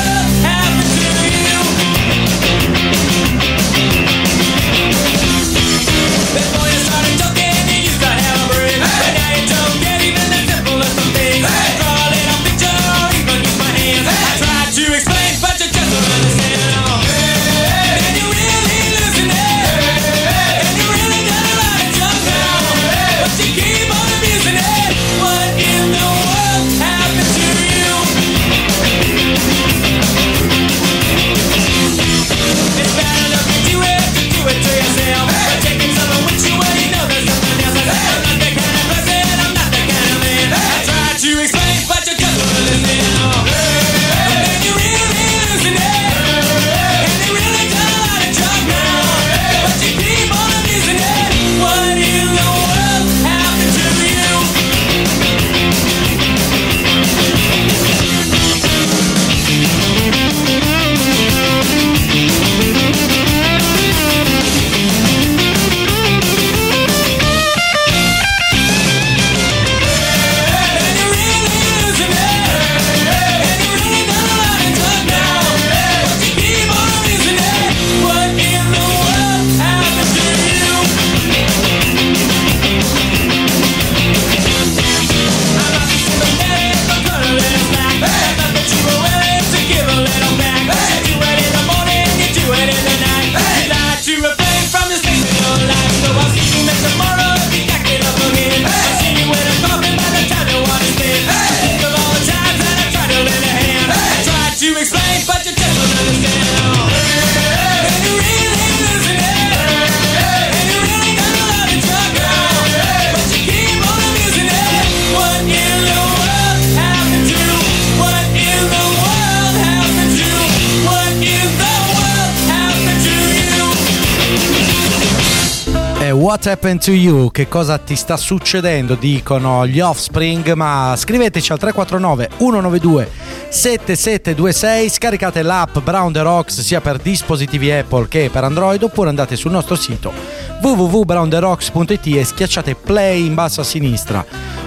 what 126.36 126.48
happened 126.48 126.80
to 126.80 126.92
you? 126.92 127.30
Che 127.30 127.48
cosa 127.48 127.78
ti 127.78 127.96
sta 127.96 128.18
succedendo? 128.18 128.94
Dicono 128.94 129.66
gli 129.66 129.80
Offspring, 129.80 130.52
ma 130.52 130.92
scriveteci 130.94 131.50
al 131.52 131.58
349 131.58 132.28
192 132.36 133.10
7726, 133.48 134.90
scaricate 134.90 135.40
l'app 135.42 135.78
Brown 135.78 136.12
the 136.12 136.20
Rocks 136.20 136.60
sia 136.60 136.82
per 136.82 136.98
dispositivi 136.98 137.72
Apple 137.72 138.08
che 138.08 138.28
per 138.30 138.44
Android 138.44 138.82
oppure 138.82 139.08
andate 139.08 139.34
sul 139.34 139.50
nostro 139.50 139.76
sito 139.76 140.12
www.browntherocks.it 140.60 142.06
e 142.06 142.24
schiacciate 142.24 142.74
play 142.74 143.24
in 143.24 143.34
basso 143.34 143.62
a 143.62 143.64
sinistra. 143.64 144.24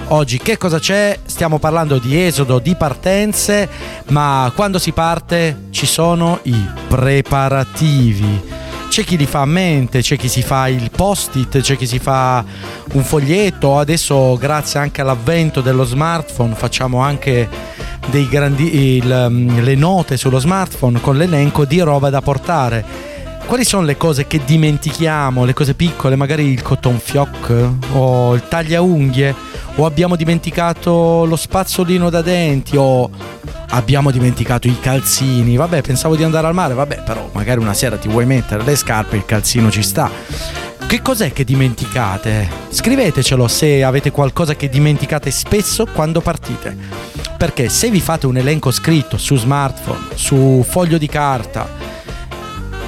Oggi 0.08 0.38
che 0.38 0.56
cosa 0.56 0.80
c'è? 0.80 1.20
Stiamo 1.24 1.60
parlando 1.60 1.98
di 1.98 2.20
esodo, 2.20 2.58
di 2.58 2.74
partenze, 2.74 3.68
ma 4.08 4.50
quando 4.56 4.80
si 4.80 4.90
parte 4.90 5.68
ci 5.70 5.86
sono 5.86 6.40
i 6.44 6.68
preparativi. 6.88 8.59
C'è 9.00 9.06
chi 9.06 9.16
li 9.16 9.24
fa 9.24 9.40
a 9.40 9.46
mente, 9.46 10.02
c'è 10.02 10.18
chi 10.18 10.28
si 10.28 10.42
fa 10.42 10.68
il 10.68 10.90
post-it, 10.94 11.60
c'è 11.60 11.74
chi 11.74 11.86
si 11.86 11.98
fa 11.98 12.44
un 12.92 13.02
foglietto. 13.02 13.78
Adesso, 13.78 14.36
grazie 14.36 14.78
anche 14.78 15.00
all'avvento 15.00 15.62
dello 15.62 15.84
smartphone, 15.84 16.54
facciamo 16.54 16.98
anche 16.98 17.48
grandi, 18.28 18.98
il, 18.98 19.10
um, 19.10 19.62
le 19.62 19.74
note 19.74 20.18
sullo 20.18 20.38
smartphone 20.38 21.00
con 21.00 21.16
l'elenco 21.16 21.64
di 21.64 21.80
roba 21.80 22.10
da 22.10 22.20
portare. 22.20 22.84
Quali 23.46 23.64
sono 23.64 23.86
le 23.86 23.96
cose 23.96 24.26
che 24.26 24.42
dimentichiamo, 24.44 25.46
le 25.46 25.54
cose 25.54 25.72
piccole, 25.72 26.14
magari 26.14 26.44
il 26.52 26.60
cotton 26.60 26.98
fioc 26.98 27.54
o 27.92 28.34
il 28.34 28.42
tagliaunghie 28.48 29.34
o 29.80 29.86
abbiamo 29.86 30.14
dimenticato 30.14 31.24
lo 31.24 31.36
spazzolino 31.36 32.10
da 32.10 32.20
denti 32.20 32.76
o 32.76 33.08
abbiamo 33.70 34.10
dimenticato 34.10 34.68
i 34.68 34.78
calzini. 34.78 35.56
Vabbè, 35.56 35.80
pensavo 35.80 36.16
di 36.16 36.22
andare 36.22 36.46
al 36.46 36.54
mare, 36.54 36.74
vabbè, 36.74 37.02
però 37.02 37.30
magari 37.32 37.60
una 37.60 37.72
sera 37.72 37.96
ti 37.96 38.06
vuoi 38.06 38.26
mettere 38.26 38.62
le 38.62 38.76
scarpe, 38.76 39.16
il 39.16 39.24
calzino 39.24 39.70
ci 39.70 39.82
sta. 39.82 40.10
Che 40.86 41.00
cos'è 41.00 41.32
che 41.32 41.44
dimenticate? 41.44 42.46
Scrivetecelo 42.68 43.48
se 43.48 43.82
avete 43.82 44.10
qualcosa 44.10 44.54
che 44.54 44.68
dimenticate 44.68 45.30
spesso 45.30 45.86
quando 45.86 46.20
partite. 46.20 46.76
Perché 47.38 47.70
se 47.70 47.88
vi 47.88 48.00
fate 48.00 48.26
un 48.26 48.36
elenco 48.36 48.70
scritto 48.70 49.16
su 49.16 49.36
smartphone, 49.36 50.08
su 50.14 50.62
foglio 50.68 50.98
di 50.98 51.06
carta, 51.06 51.66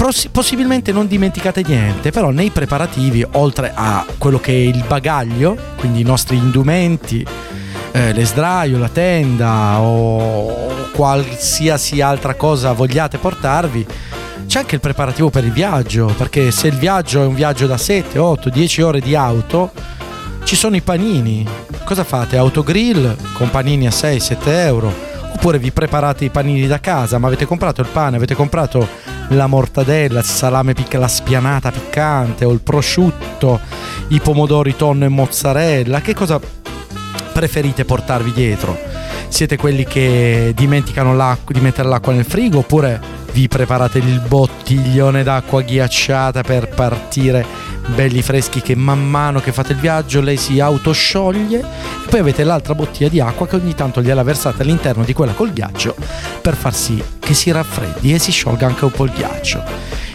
Possi- 0.02 0.30
possibilmente 0.30 0.90
non 0.90 1.06
dimenticate 1.06 1.62
niente, 1.64 2.10
però 2.10 2.30
nei 2.30 2.50
preparativi, 2.50 3.24
oltre 3.34 3.70
a 3.72 4.04
quello 4.18 4.40
che 4.40 4.50
è 4.50 4.56
il 4.56 4.82
bagaglio, 4.84 5.56
quindi 5.76 6.00
i 6.00 6.02
nostri 6.02 6.36
indumenti, 6.36 7.24
eh, 7.92 8.12
le 8.12 8.26
sdraio, 8.26 8.78
la 8.78 8.88
tenda 8.88 9.78
o 9.78 10.88
qualsiasi 10.90 12.00
altra 12.00 12.34
cosa 12.34 12.72
vogliate 12.72 13.18
portarvi, 13.18 13.86
c'è 14.48 14.58
anche 14.58 14.74
il 14.74 14.80
preparativo 14.80 15.30
per 15.30 15.44
il 15.44 15.52
viaggio, 15.52 16.12
perché 16.16 16.50
se 16.50 16.66
il 16.66 16.78
viaggio 16.78 17.22
è 17.22 17.26
un 17.26 17.34
viaggio 17.34 17.68
da 17.68 17.76
7, 17.78 18.18
8, 18.18 18.50
10 18.50 18.82
ore 18.82 18.98
di 18.98 19.14
auto, 19.14 19.70
ci 20.42 20.56
sono 20.56 20.74
i 20.74 20.80
panini. 20.80 21.46
Cosa 21.84 22.02
fate? 22.02 22.36
Autogrill 22.36 23.14
con 23.34 23.50
panini 23.50 23.86
a 23.86 23.90
6-7 23.90 24.36
euro 24.46 25.10
Oppure 25.34 25.58
vi 25.58 25.72
preparate 25.72 26.24
i 26.24 26.30
panini 26.30 26.68
da 26.68 26.78
casa, 26.78 27.18
ma 27.18 27.26
avete 27.26 27.46
comprato 27.46 27.80
il 27.80 27.88
pane, 27.88 28.16
avete 28.16 28.34
comprato 28.34 28.86
la 29.28 29.46
mortadella, 29.46 30.20
il 30.20 30.24
salame 30.24 30.74
picca, 30.74 30.98
la 30.98 31.08
spianata 31.08 31.70
piccante 31.70 32.44
o 32.44 32.52
il 32.52 32.60
prosciutto, 32.60 33.60
i 34.08 34.20
pomodori 34.20 34.76
tonno 34.76 35.04
e 35.04 35.08
mozzarella. 35.08 36.00
Che 36.00 36.14
cosa 36.14 36.40
preferite 37.32 37.84
portarvi 37.84 38.32
dietro? 38.32 38.78
Siete 39.28 39.56
quelli 39.56 39.84
che 39.84 40.52
dimenticano 40.54 41.36
di 41.46 41.60
mettere 41.60 41.88
l'acqua 41.88 42.12
nel 42.12 42.24
frigo 42.24 42.58
oppure 42.58 43.00
vi 43.32 43.48
preparate 43.48 43.98
il 43.98 44.20
bottiglione 44.20 45.22
d'acqua 45.22 45.62
ghiacciata 45.62 46.42
per 46.42 46.68
partire. 46.68 47.44
Belli 47.94 48.22
freschi 48.22 48.60
che 48.60 48.76
man 48.76 49.04
mano 49.04 49.40
che 49.40 49.52
fate 49.52 49.72
il 49.72 49.78
viaggio 49.78 50.20
lei 50.20 50.36
si 50.36 50.60
autoscioglie. 50.60 51.64
Poi 52.08 52.20
avete 52.20 52.44
l'altra 52.44 52.74
bottiglia 52.74 53.08
di 53.08 53.20
acqua 53.20 53.46
che 53.46 53.56
ogni 53.56 53.74
tanto 53.74 54.02
gliela 54.02 54.22
versate 54.22 54.62
all'interno 54.62 55.02
di 55.02 55.12
quella 55.12 55.32
col 55.32 55.52
ghiaccio 55.52 55.96
per 56.40 56.54
far 56.54 56.74
sì 56.74 57.02
che 57.18 57.34
si 57.34 57.50
raffreddi 57.50 58.12
e 58.12 58.18
si 58.18 58.30
sciolga 58.30 58.66
anche 58.66 58.84
un 58.84 58.90
po' 58.90 59.04
il 59.04 59.12
ghiaccio. 59.12 59.62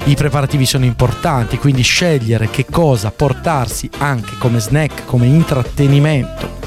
I 0.05 0.15
preparativi 0.15 0.65
sono 0.65 0.85
importanti, 0.85 1.57
quindi 1.57 1.81
scegliere 1.81 2.49
che 2.49 2.65
cosa 2.69 3.11
portarsi 3.11 3.89
anche 3.97 4.35
come 4.37 4.59
snack, 4.59 5.05
come 5.05 5.25
intrattenimento 5.25 6.57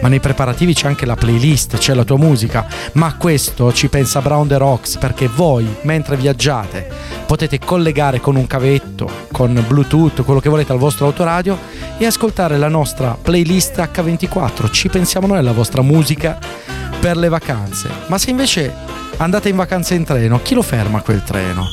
ma 0.00 0.08
nei 0.08 0.20
preparativi 0.20 0.74
c'è 0.74 0.86
anche 0.86 1.06
la 1.06 1.16
playlist, 1.16 1.78
c'è 1.78 1.94
la 1.94 2.04
tua 2.04 2.16
musica, 2.16 2.66
ma 2.92 3.16
questo 3.16 3.72
ci 3.72 3.88
pensa 3.88 4.20
Brown 4.20 4.46
the 4.46 4.56
Rocks 4.56 4.96
perché 4.98 5.28
voi 5.28 5.66
mentre 5.82 6.16
viaggiate 6.16 6.88
potete 7.26 7.58
collegare 7.58 8.20
con 8.20 8.36
un 8.36 8.46
cavetto, 8.46 9.10
con 9.32 9.64
Bluetooth, 9.66 10.22
quello 10.22 10.40
che 10.40 10.48
volete 10.48 10.72
al 10.72 10.78
vostro 10.78 11.06
autoradio 11.06 11.58
e 11.98 12.06
ascoltare 12.06 12.58
la 12.58 12.68
nostra 12.68 13.16
playlist 13.20 13.76
H24, 13.76 14.70
ci 14.70 14.88
pensiamo 14.88 15.26
noi 15.26 15.38
alla 15.38 15.52
vostra 15.52 15.82
musica 15.82 16.38
per 17.00 17.16
le 17.16 17.28
vacanze. 17.28 17.88
Ma 18.06 18.18
se 18.18 18.30
invece 18.30 18.72
andate 19.18 19.48
in 19.48 19.56
vacanza 19.56 19.94
in 19.94 20.04
treno, 20.04 20.40
chi 20.42 20.54
lo 20.54 20.62
ferma 20.62 21.02
quel 21.02 21.22
treno? 21.22 21.66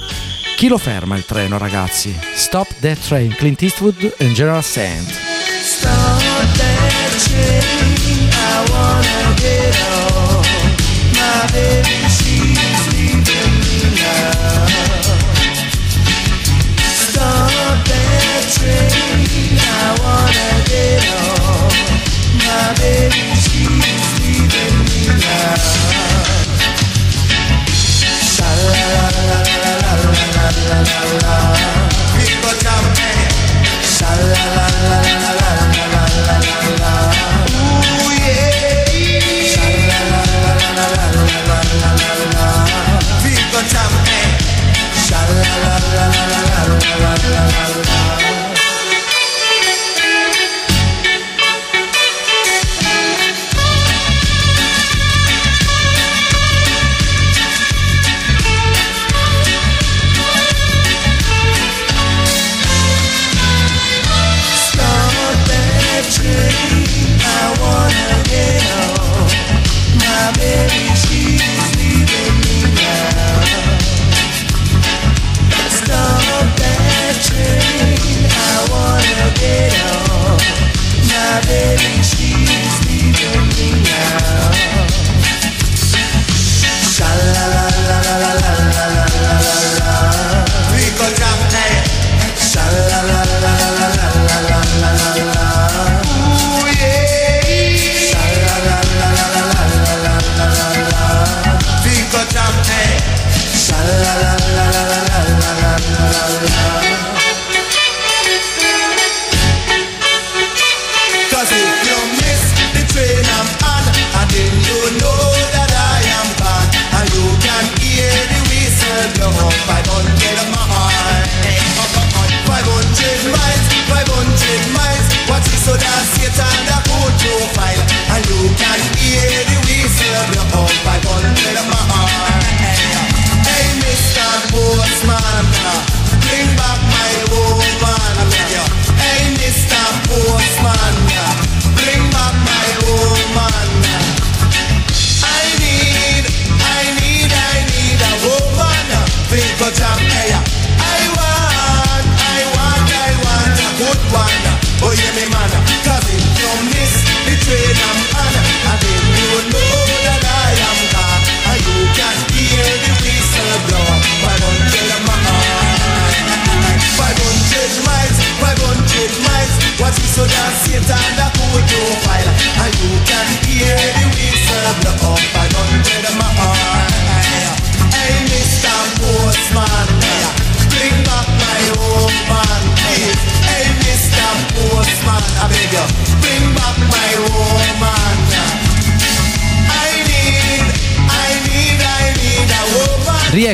Chi 0.56 0.68
lo 0.68 0.78
ferma 0.78 1.18
il 1.18 1.26
treno, 1.26 1.58
ragazzi? 1.58 2.18
Stop 2.34 2.68
that 2.80 2.98
train, 3.00 3.34
Clint 3.36 3.62
Eastwood 3.62 4.16
e 4.18 4.32
General 4.32 4.64
Sand. 4.64 5.35
Baby, 22.78 23.24
she's 23.36 23.68
leaving 24.20 24.78
me 24.86 25.02
now. 25.20 25.56
Sha 28.34 28.50
la 28.72 28.84
la 28.96 29.08
la 29.30 29.40
la 29.56 29.72
la 29.84 29.94
la 30.36 30.48
la 30.70 30.80
la 30.90 31.00
la. 31.24 31.36
People 32.18 32.58
me. 32.98 33.12
Sha 33.82 34.10
la 34.32 34.44
la 34.56 34.68
la 34.90 35.00
la 35.22 35.32
la 35.32 35.52
la 35.94 36.04
la 36.26 36.36
la 36.46 36.58
la. 36.82 36.94
Ooh 37.56 38.12
yeah. 38.24 39.52
Sha 39.52 39.66
la 39.90 40.00
la 40.12 40.22
la 40.44 40.54
la 40.62 40.76
la 40.76 40.96
la 40.96 41.06
la 41.06 41.22
la 41.24 41.92
la 41.96 42.12
la 42.16 42.52
la 45.46 45.64
la 45.64 45.76
la 45.76 45.86
la 45.86 46.06
la 46.06 46.64
la 46.96 47.14
la 47.16 47.66
la 47.88 47.94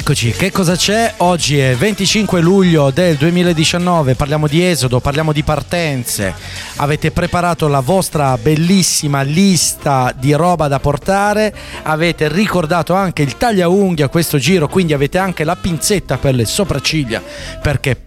Rieccoci, 0.02 0.32
che 0.32 0.52
cosa 0.52 0.76
c'è? 0.76 1.14
Oggi 1.18 1.60
è 1.60 1.76
25 1.76 2.42
luglio 2.42 2.90
del 2.90 3.18
2019, 3.18 4.16
parliamo 4.16 4.48
di 4.48 4.66
esodo, 4.66 5.00
parliamo 5.00 5.32
di 5.32 5.44
partenze. 5.44 6.34
Avete 6.78 7.12
preparato 7.12 7.68
la 7.68 7.82
vostra 7.82 8.36
bellissima 8.42 9.22
lista 9.22 10.12
di 10.18 10.34
roba 10.34 10.68
da 10.68 10.80
portare, 10.80 11.54
avete 11.84 12.30
ricordato 12.30 12.96
anche 12.96 13.22
il 13.22 13.38
tagliaunghie 13.38 14.06
a 14.06 14.10
questo 14.10 14.40
giro, 14.40 14.68
quindi 14.68 14.94
avete 14.94 15.20
anche 15.20 15.44
la 15.44 15.56
pinzetta 15.56 16.18
per 16.18 16.34
le 16.34 16.46
sopracciglia, 16.46 17.22
perché 17.62 18.02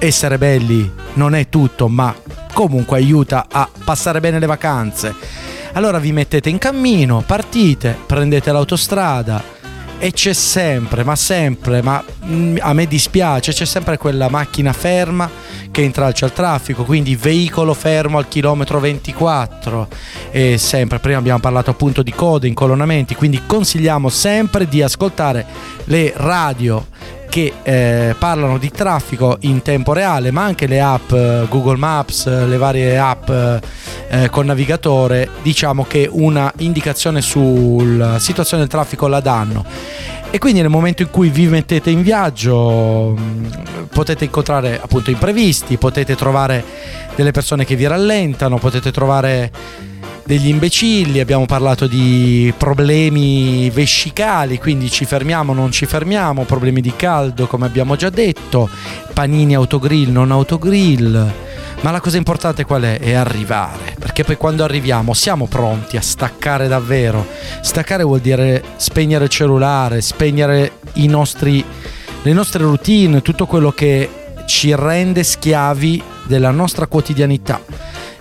essere 0.00 0.36
belli 0.36 0.92
non 1.14 1.34
è 1.34 1.48
tutto, 1.48 1.88
ma 1.88 2.14
comunque 2.52 2.98
aiuta 2.98 3.46
a 3.50 3.66
passare 3.84 4.20
bene 4.20 4.38
le 4.38 4.46
vacanze. 4.46 5.14
Allora 5.72 5.98
vi 5.98 6.12
mettete 6.12 6.50
in 6.50 6.58
cammino, 6.58 7.22
partite, 7.26 7.96
prendete 8.04 8.52
l'autostrada, 8.52 9.56
e 9.98 10.12
c'è 10.12 10.32
sempre, 10.32 11.02
ma 11.02 11.16
sempre, 11.16 11.82
ma 11.82 12.02
mm, 12.24 12.58
a 12.60 12.72
me 12.72 12.86
dispiace, 12.86 13.52
c'è 13.52 13.64
sempre 13.64 13.98
quella 13.98 14.28
macchina 14.28 14.72
ferma 14.72 15.28
che 15.70 15.82
intralcia 15.82 16.24
il 16.26 16.32
traffico, 16.32 16.84
quindi 16.84 17.16
veicolo 17.16 17.74
fermo 17.74 18.18
al 18.18 18.28
chilometro 18.28 18.78
24 18.78 19.88
e 20.30 20.56
sempre, 20.56 21.00
prima 21.00 21.18
abbiamo 21.18 21.40
parlato 21.40 21.70
appunto 21.70 22.02
di 22.02 22.12
code, 22.12 22.46
incolonnamenti, 22.46 23.16
quindi 23.16 23.42
consigliamo 23.44 24.08
sempre 24.08 24.68
di 24.68 24.82
ascoltare 24.82 25.44
le 25.84 26.12
radio 26.14 26.86
che 27.28 27.52
eh, 27.62 28.14
parlano 28.18 28.58
di 28.58 28.70
traffico 28.70 29.36
in 29.40 29.62
tempo 29.62 29.92
reale, 29.92 30.30
ma 30.30 30.44
anche 30.44 30.66
le 30.66 30.80
app 30.80 31.12
eh, 31.12 31.46
Google 31.48 31.76
Maps, 31.76 32.26
eh, 32.26 32.46
le 32.46 32.56
varie 32.56 32.98
app 32.98 33.28
eh, 33.28 33.60
eh, 34.08 34.30
con 34.30 34.46
navigatore, 34.46 35.28
diciamo 35.42 35.84
che 35.84 36.08
una 36.10 36.52
indicazione 36.58 37.20
sulla 37.20 38.18
situazione 38.18 38.62
del 38.62 38.70
traffico 38.70 39.06
la 39.06 39.20
danno. 39.20 39.64
E 40.30 40.38
quindi 40.38 40.60
nel 40.60 40.68
momento 40.68 41.02
in 41.02 41.10
cui 41.10 41.30
vi 41.30 41.46
mettete 41.46 41.88
in 41.88 42.02
viaggio 42.02 43.14
mh, 43.16 43.88
potete 43.92 44.24
incontrare 44.24 44.78
appunto 44.80 45.10
imprevisti, 45.10 45.78
potete 45.78 46.14
trovare 46.16 46.62
delle 47.14 47.30
persone 47.30 47.64
che 47.64 47.76
vi 47.76 47.86
rallentano, 47.86 48.58
potete 48.58 48.92
trovare 48.92 49.50
degli 50.28 50.48
imbecilli, 50.48 51.20
abbiamo 51.20 51.46
parlato 51.46 51.86
di 51.86 52.52
problemi 52.54 53.70
vescicali, 53.70 54.58
quindi 54.58 54.90
ci 54.90 55.06
fermiamo, 55.06 55.54
non 55.54 55.72
ci 55.72 55.86
fermiamo, 55.86 56.44
problemi 56.44 56.82
di 56.82 56.92
caldo 56.94 57.46
come 57.46 57.64
abbiamo 57.64 57.96
già 57.96 58.10
detto, 58.10 58.68
panini 59.14 59.54
autogrill, 59.54 60.10
non 60.10 60.30
autogrill. 60.30 61.32
Ma 61.80 61.90
la 61.90 62.00
cosa 62.00 62.18
importante 62.18 62.66
qual 62.66 62.82
è? 62.82 62.98
È 62.98 63.14
arrivare, 63.14 63.96
perché 63.98 64.22
poi 64.22 64.36
quando 64.36 64.64
arriviamo 64.64 65.14
siamo 65.14 65.46
pronti 65.46 65.96
a 65.96 66.02
staccare 66.02 66.68
davvero. 66.68 67.26
Staccare 67.62 68.02
vuol 68.02 68.20
dire 68.20 68.62
spegnere 68.76 69.24
il 69.24 69.30
cellulare, 69.30 70.02
spegnere 70.02 70.72
nostri, 70.96 71.64
le 72.20 72.32
nostre 72.34 72.64
routine, 72.64 73.22
tutto 73.22 73.46
quello 73.46 73.72
che 73.72 74.10
ci 74.44 74.74
rende 74.76 75.22
schiavi 75.22 76.02
della 76.26 76.50
nostra 76.50 76.86
quotidianità. 76.86 77.62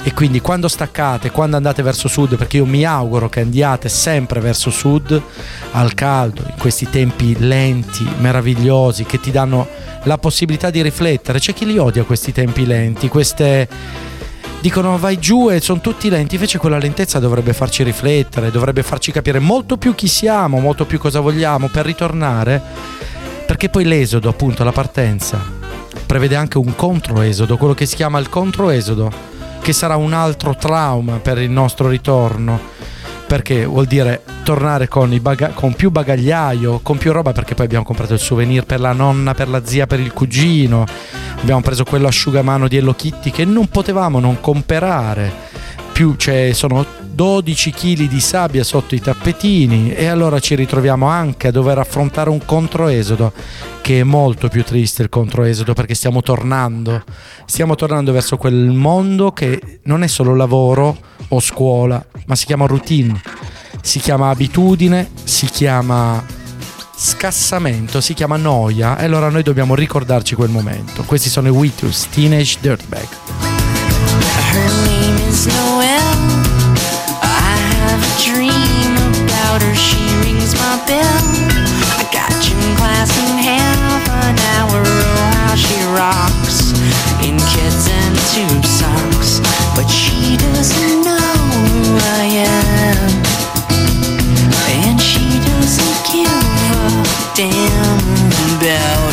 E 0.08 0.14
quindi 0.14 0.40
quando 0.40 0.70
staccate, 0.70 1.32
quando 1.32 1.58
andate 1.58 1.84
verso 1.84 2.08
sud, 2.08 2.38
perché 2.38 2.56
io 2.56 2.66
mi 2.66 2.86
auguro 2.86 3.28
che 3.28 3.42
andiate 3.42 3.90
sempre 3.90 4.40
verso 4.40 4.70
sud, 4.70 5.22
al 5.72 5.94
caldo, 5.96 6.44
in 6.48 6.56
questi 6.58 6.90
tempi 6.90 7.36
lenti, 7.38 8.08
meravigliosi, 8.20 9.04
che 9.04 9.20
ti 9.20 9.32
danno 9.32 9.68
la 10.04 10.18
possibilità 10.18 10.70
di 10.70 10.82
riflettere. 10.82 11.40
C'è 11.40 11.54
chi 11.54 11.66
li 11.66 11.78
odia 11.78 12.06
questi 12.06 12.32
tempi 12.32 12.66
lenti, 12.66 13.10
queste... 13.10 13.68
Dicono 14.62 14.98
vai 14.98 15.20
giù 15.20 15.52
e 15.52 15.60
sono 15.60 15.82
tutti 15.82 16.08
lenti, 16.08 16.36
invece 16.36 16.58
quella 16.58 16.78
lentezza 16.78 17.20
dovrebbe 17.20 17.52
farci 17.52 17.84
riflettere, 17.84 18.50
dovrebbe 18.50 18.84
farci 18.84 19.12
capire 19.12 19.40
molto 19.40 19.76
più 19.76 19.94
chi 19.94 20.08
siamo, 20.08 20.62
molto 20.62 20.86
più 20.86 21.00
cosa 21.00 21.20
vogliamo 21.20 21.68
per 21.68 21.86
ritornare, 21.86 22.62
perché 23.46 23.68
poi 23.68 23.84
l'esodo, 23.84 24.30
appunto, 24.30 24.64
la 24.64 24.72
partenza, 24.72 25.38
prevede 26.06 26.38
anche 26.38 26.58
un 26.58 26.74
controesodo, 26.78 27.58
quello 27.58 27.74
che 27.74 27.86
si 27.86 27.98
chiama 27.98 28.20
il 28.20 28.30
controesodo 28.30 29.36
che 29.68 29.74
sarà 29.74 29.98
un 29.98 30.14
altro 30.14 30.56
trauma 30.56 31.18
per 31.18 31.40
il 31.40 31.50
nostro 31.50 31.90
ritorno. 31.90 32.58
Perché 33.28 33.66
vuol 33.66 33.86
dire 33.86 34.24
tornare 34.44 34.88
con, 34.88 35.12
i 35.12 35.20
baga- 35.20 35.50
con 35.50 35.74
più 35.74 35.92
bagagliaio, 35.92 36.80
con 36.82 36.98
più 36.98 37.12
roba, 37.12 37.34
perché 37.34 37.54
poi 37.54 37.66
abbiamo 37.66 37.84
comprato 37.84 38.14
il 38.14 38.20
souvenir 38.22 38.64
per 38.64 38.80
la 38.80 38.94
nonna, 38.94 39.34
per 39.34 39.50
la 39.50 39.66
zia, 39.66 39.86
per 39.86 40.00
il 40.00 40.14
cugino. 40.14 40.86
Abbiamo 41.42 41.60
preso 41.60 41.84
quello 41.84 42.08
asciugamano 42.08 42.70
di 42.70 42.78
Hello 42.78 42.94
Kitty 42.94 43.30
che 43.30 43.44
non 43.44 43.68
potevamo 43.68 44.22
non 44.22 44.40
comprare. 44.40 45.34
Più 45.98 46.14
cioè, 46.16 46.52
sono 46.54 46.86
12 47.02 47.72
kg 47.72 48.08
di 48.08 48.20
sabbia 48.20 48.64
sotto 48.64 48.94
i 48.94 49.02
tappetini 49.02 49.96
e 49.96 50.06
allora 50.06 50.40
ci 50.40 50.54
ritroviamo 50.54 51.08
anche 51.08 51.48
a 51.48 51.52
dover 51.52 51.80
affrontare 51.80 52.30
un 52.30 52.46
controesodo 52.46 53.34
che 53.82 54.02
è 54.02 54.04
molto 54.04 54.48
più 54.48 54.64
triste 54.64 55.02
il 55.02 55.10
controesodo 55.10 55.74
perché 55.74 55.96
stiamo 55.96 56.22
tornando, 56.22 57.04
stiamo 57.48 57.74
tornando 57.74 58.12
verso 58.12 58.38
quel 58.38 58.54
mondo 58.54 59.32
che 59.32 59.80
non 59.86 60.04
è 60.04 60.08
solo 60.08 60.36
lavoro 60.36 61.00
o 61.30 61.40
scuola, 61.40 62.06
ma 62.28 62.36
si 62.36 62.46
chiama 62.46 62.68
routine, 62.68 63.20
si 63.82 63.98
chiama 63.98 64.30
abitudine, 64.30 65.10
si 65.24 65.48
chiama 65.48 66.24
scassamento, 66.96 68.02
si 68.02 68.14
chiama 68.14 68.38
noia 68.38 69.00
e 69.00 69.06
allora 69.06 69.30
noi 69.30 69.42
dobbiamo 69.42 69.74
ricordarci 69.74 70.36
quel 70.36 70.52
momento. 70.52 71.02
Questi 71.06 71.30
sono 71.30 71.48
i 71.48 71.52
Witus, 71.52 72.08
Teenage 72.12 72.60
Dirtbag. 72.62 73.27
Her 74.52 74.70
name 74.86 75.18
is 75.28 75.48
Noelle. 75.48 76.18
I 77.22 77.54
have 77.74 78.02
a 78.02 78.14
dream 78.22 78.94
about 79.26 79.62
her. 79.62 79.76
She 79.76 80.02
rings 80.24 80.54
my 80.56 80.76
bell. 80.88 81.22
I 82.00 82.04
got 82.14 82.32
gym 82.44 82.62
class 82.78 83.12
in 83.18 83.38
half 83.38 84.04
an 84.26 84.38
hour. 84.56 84.82
Oh, 84.86 85.32
how 85.42 85.56
she 85.56 85.78
rocks 85.98 86.74
in 87.26 87.36
kids 87.54 87.90
and 87.90 88.16
tube 88.34 88.66
socks. 88.66 89.42
But 89.76 89.88
she 89.88 90.38
doesn't 90.38 91.04
know 91.06 91.38
who 91.74 91.98
I 92.22 92.26
am. 92.46 93.10
And 94.86 95.00
she 95.02 95.26
doesn't 95.50 96.00
give 96.12 96.30
a 96.74 97.06
damn 97.36 98.00
about 98.58 99.07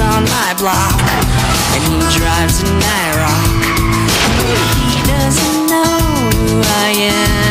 on 0.00 0.22
my 0.24 0.54
block, 0.58 0.94
and 1.74 1.82
he 1.82 1.98
drives 2.16 2.62
an 2.62 2.78
IROC, 2.78 3.42
but 4.46 4.60
he 4.78 5.02
doesn't 5.10 5.66
know 5.66 5.98
who 6.38 6.60
I 6.62 6.90
am, 7.10 7.47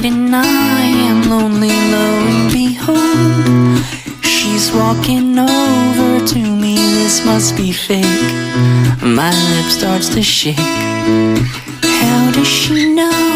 night 0.00 0.12
and 0.12 0.36
I 0.36 0.82
am 1.10 1.28
lonely, 1.28 1.68
lo 1.68 2.06
and 2.30 2.52
behold. 2.52 3.84
She's 4.22 4.72
walking 4.72 5.38
over 5.38 6.26
to 6.26 6.38
me, 6.38 6.76
this 6.76 7.24
must 7.24 7.56
be 7.56 7.72
fake. 7.72 8.04
My 9.02 9.30
lip 9.50 9.70
starts 9.70 10.08
to 10.10 10.22
shake. 10.22 10.56
How 11.82 12.30
does 12.32 12.46
she 12.46 12.94
know 12.94 13.27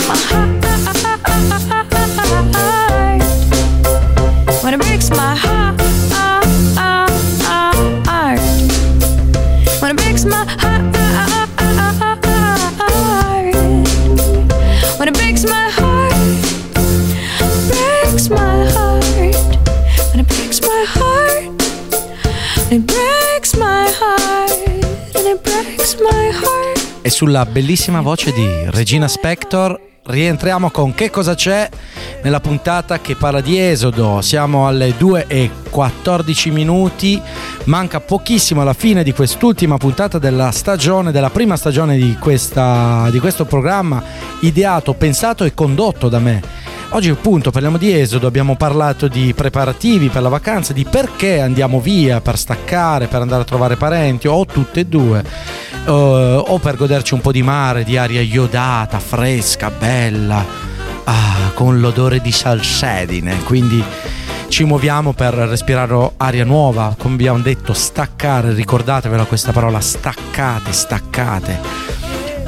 my 0.00 0.16
heart. 0.16 0.73
Sulla 27.24 27.46
bellissima 27.46 28.02
voce 28.02 28.32
di 28.32 28.46
Regina 28.66 29.08
Spector 29.08 29.80
rientriamo 30.04 30.68
con 30.68 30.94
Che 30.94 31.08
cosa 31.08 31.34
c'è 31.34 31.66
nella 32.22 32.38
puntata 32.38 33.00
che 33.00 33.16
parla 33.16 33.40
di 33.40 33.58
Esodo. 33.58 34.20
Siamo 34.20 34.66
alle 34.66 34.92
2 34.98 35.24
e 35.26 35.50
14 35.70 36.50
minuti, 36.50 37.18
manca 37.64 38.00
pochissimo 38.00 38.60
alla 38.60 38.74
fine 38.74 39.02
di 39.02 39.14
quest'ultima 39.14 39.78
puntata 39.78 40.18
della 40.18 40.50
stagione, 40.50 41.12
della 41.12 41.30
prima 41.30 41.56
stagione 41.56 41.96
di, 41.96 42.14
questa, 42.20 43.08
di 43.10 43.20
questo 43.20 43.46
programma 43.46 44.02
ideato, 44.40 44.92
pensato 44.92 45.44
e 45.44 45.54
condotto 45.54 46.10
da 46.10 46.18
me. 46.18 46.42
Oggi 46.94 47.10
appunto 47.10 47.50
parliamo 47.50 47.76
di 47.76 47.92
Esodo, 47.92 48.28
abbiamo 48.28 48.54
parlato 48.54 49.08
di 49.08 49.34
preparativi 49.34 50.10
per 50.10 50.22
la 50.22 50.28
vacanza, 50.28 50.72
di 50.72 50.84
perché 50.84 51.40
andiamo 51.40 51.80
via, 51.80 52.20
per 52.20 52.38
staccare, 52.38 53.08
per 53.08 53.20
andare 53.20 53.42
a 53.42 53.44
trovare 53.44 53.74
parenti 53.74 54.28
o 54.28 54.46
tutte 54.46 54.80
e 54.80 54.86
due, 54.86 55.24
eh, 55.86 55.90
o 55.90 56.56
per 56.60 56.76
goderci 56.76 57.14
un 57.14 57.20
po' 57.20 57.32
di 57.32 57.42
mare, 57.42 57.82
di 57.82 57.96
aria 57.96 58.20
iodata, 58.20 59.00
fresca, 59.00 59.72
bella, 59.72 60.46
ah, 61.02 61.50
con 61.54 61.80
l'odore 61.80 62.20
di 62.20 62.30
salsedine, 62.30 63.42
quindi 63.42 63.82
ci 64.46 64.62
muoviamo 64.62 65.14
per 65.14 65.34
respirare 65.34 66.12
aria 66.18 66.44
nuova, 66.44 66.94
come 66.96 67.14
abbiamo 67.14 67.40
detto, 67.40 67.72
staccare, 67.72 68.52
ricordatevela 68.52 69.24
questa 69.24 69.50
parola, 69.50 69.80
staccate, 69.80 70.72
staccate. 70.72 72.03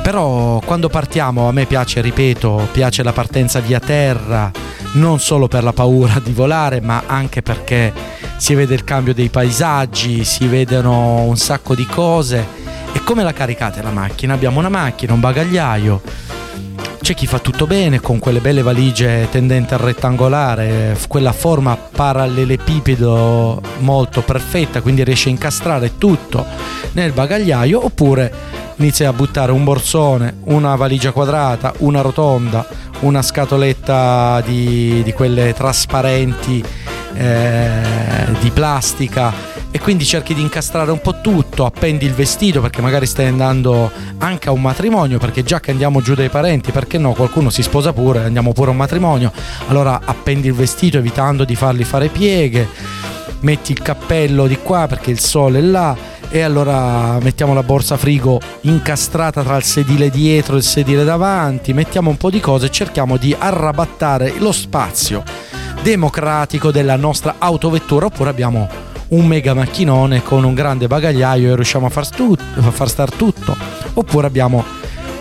Però 0.07 0.61
quando 0.65 0.89
partiamo 0.89 1.49
a 1.49 1.53
me 1.53 1.65
piace, 1.65 2.01
ripeto, 2.01 2.69
piace 2.71 3.03
la 3.03 3.13
partenza 3.13 3.59
via 3.59 3.81
terra, 3.81 4.53
non 4.93 5.19
solo 5.19 5.49
per 5.49 5.65
la 5.65 5.73
paura 5.73 6.21
di 6.23 6.31
volare, 6.31 6.81
ma 6.81 7.03
anche 7.07 7.43
perché 7.43 7.93
si 8.37 8.55
vede 8.55 8.75
il 8.75 8.85
cambio 8.85 9.13
dei 9.13 9.31
paesaggi, 9.31 10.23
si 10.23 10.47
vedono 10.47 11.23
un 11.23 11.37
sacco 11.37 11.75
di 11.75 11.85
cose. 11.87 12.47
E 12.93 13.03
come 13.03 13.25
la 13.25 13.33
caricate 13.33 13.83
la 13.83 13.91
macchina? 13.91 14.35
Abbiamo 14.35 14.61
una 14.61 14.69
macchina, 14.69 15.13
un 15.13 15.19
bagagliaio, 15.19 16.01
C'è 17.07 17.15
chi 17.15 17.29
fa 17.29 17.39
tutto 17.39 17.69
bene 17.69 18.01
con 18.01 18.19
quelle 18.19 18.41
belle 18.41 18.63
valigie 18.63 19.29
tendenti 19.31 19.73
al 19.75 19.79
rettangolare, 19.79 20.99
quella 21.07 21.31
forma 21.31 21.77
parallelepipedo 21.77 23.63
molto 23.79 24.23
perfetta, 24.23 24.81
quindi 24.81 25.05
riesce 25.05 25.29
a 25.29 25.31
incastrare 25.31 25.99
tutto 25.99 26.45
nel 26.95 27.13
bagagliaio, 27.13 27.85
oppure 27.85 28.33
inizia 28.79 29.09
a 29.09 29.13
buttare 29.13 29.53
un 29.53 29.63
borsone, 29.63 30.39
una 30.47 30.75
valigia 30.75 31.13
quadrata, 31.13 31.73
una 31.79 32.01
rotonda, 32.01 32.67
una 33.03 33.23
scatoletta 33.23 34.43
di, 34.45 35.01
di 35.05 35.13
quelle 35.13 35.55
trasparenti 35.55 36.61
eh, 37.15 37.83
di 38.41 38.51
plastica 38.51 39.56
e 39.71 39.79
quindi 39.79 40.05
cerchi 40.05 40.35
di 40.35 40.41
incastrare 40.41 40.91
un 40.91 41.01
po' 41.01 41.21
tutto, 41.21 41.65
appendi 41.65 42.07
il 42.07 42.15
vestito 42.15 42.61
perché 42.61 42.81
magari 42.81 43.07
stai 43.07 43.27
andando 43.27 43.91
anche 44.19 44.49
a 44.49 44.53
un 44.53 44.63
matrimonio, 44.63 45.19
perché 45.19 45.43
già 45.43 45.61
che 45.61 45.71
andiamo 45.71 46.01
giù 46.01 46.15
dai 46.15 46.29
parenti, 46.29 46.73
perché 46.73 46.99
no, 46.99 47.13
qualcuno 47.13 47.51
si 47.51 47.63
sposa 47.63 47.93
pure, 47.93 48.25
andiamo 48.25 48.53
pure 48.53 48.69
a 48.69 48.71
un 48.71 48.79
matrimonio, 48.79 49.33
allora 49.69 50.01
appendi 50.05 50.49
il 50.49 50.55
vestito 50.55 50.99
evitando 50.99 51.45
di 51.45 51.55
fargli 51.55 51.85
fare 51.85 52.09
pieghe, 52.09 52.69
metti 53.41 53.73
il 53.73 53.83
cappello 53.83 54.47
di 54.47 54.59
qua 54.59 54.87
perché 54.87 55.11
il 55.11 55.21
sole 55.21 55.59
è 55.59 55.63
là 55.63 55.97
e 56.29 56.41
allora 56.41 57.19
mettiamo 57.21 57.55
la 57.55 57.63
borsa 57.63 57.97
frigo 57.97 58.41
incastrata 58.63 59.43
tra 59.43 59.57
il 59.57 59.63
sedile 59.63 60.11
dietro 60.11 60.55
e 60.55 60.59
il 60.59 60.65
sedile 60.65 61.05
davanti, 61.05 61.73
mettiamo 61.73 62.11
un 62.11 62.17
po' 62.17 62.31
di 62.31 62.41
cose 62.41 62.67
e 62.67 62.71
cerchiamo 62.71 63.17
di 63.17 63.35
arrabattare 63.39 64.35
lo 64.39 64.53
spazio 64.53 65.23
democratico 65.83 66.73
della 66.73 66.97
nostra 66.97 67.37
autovettura 67.39 68.07
oppure 68.07 68.31
abbiamo 68.31 68.86
un 69.09 69.27
mega 69.27 69.55
macchinone 69.55 70.23
con 70.23 70.45
un 70.45 70.55
grande 70.55 70.87
bagagliaio 70.87 71.53
e 71.53 71.55
riusciamo 71.55 71.87
a 71.87 71.91
far, 71.91 72.07
stu- 72.07 72.39
a 72.57 72.71
far 72.71 72.89
star 72.89 73.11
tutto. 73.13 73.57
Oppure 73.95 74.27
abbiamo 74.27 74.65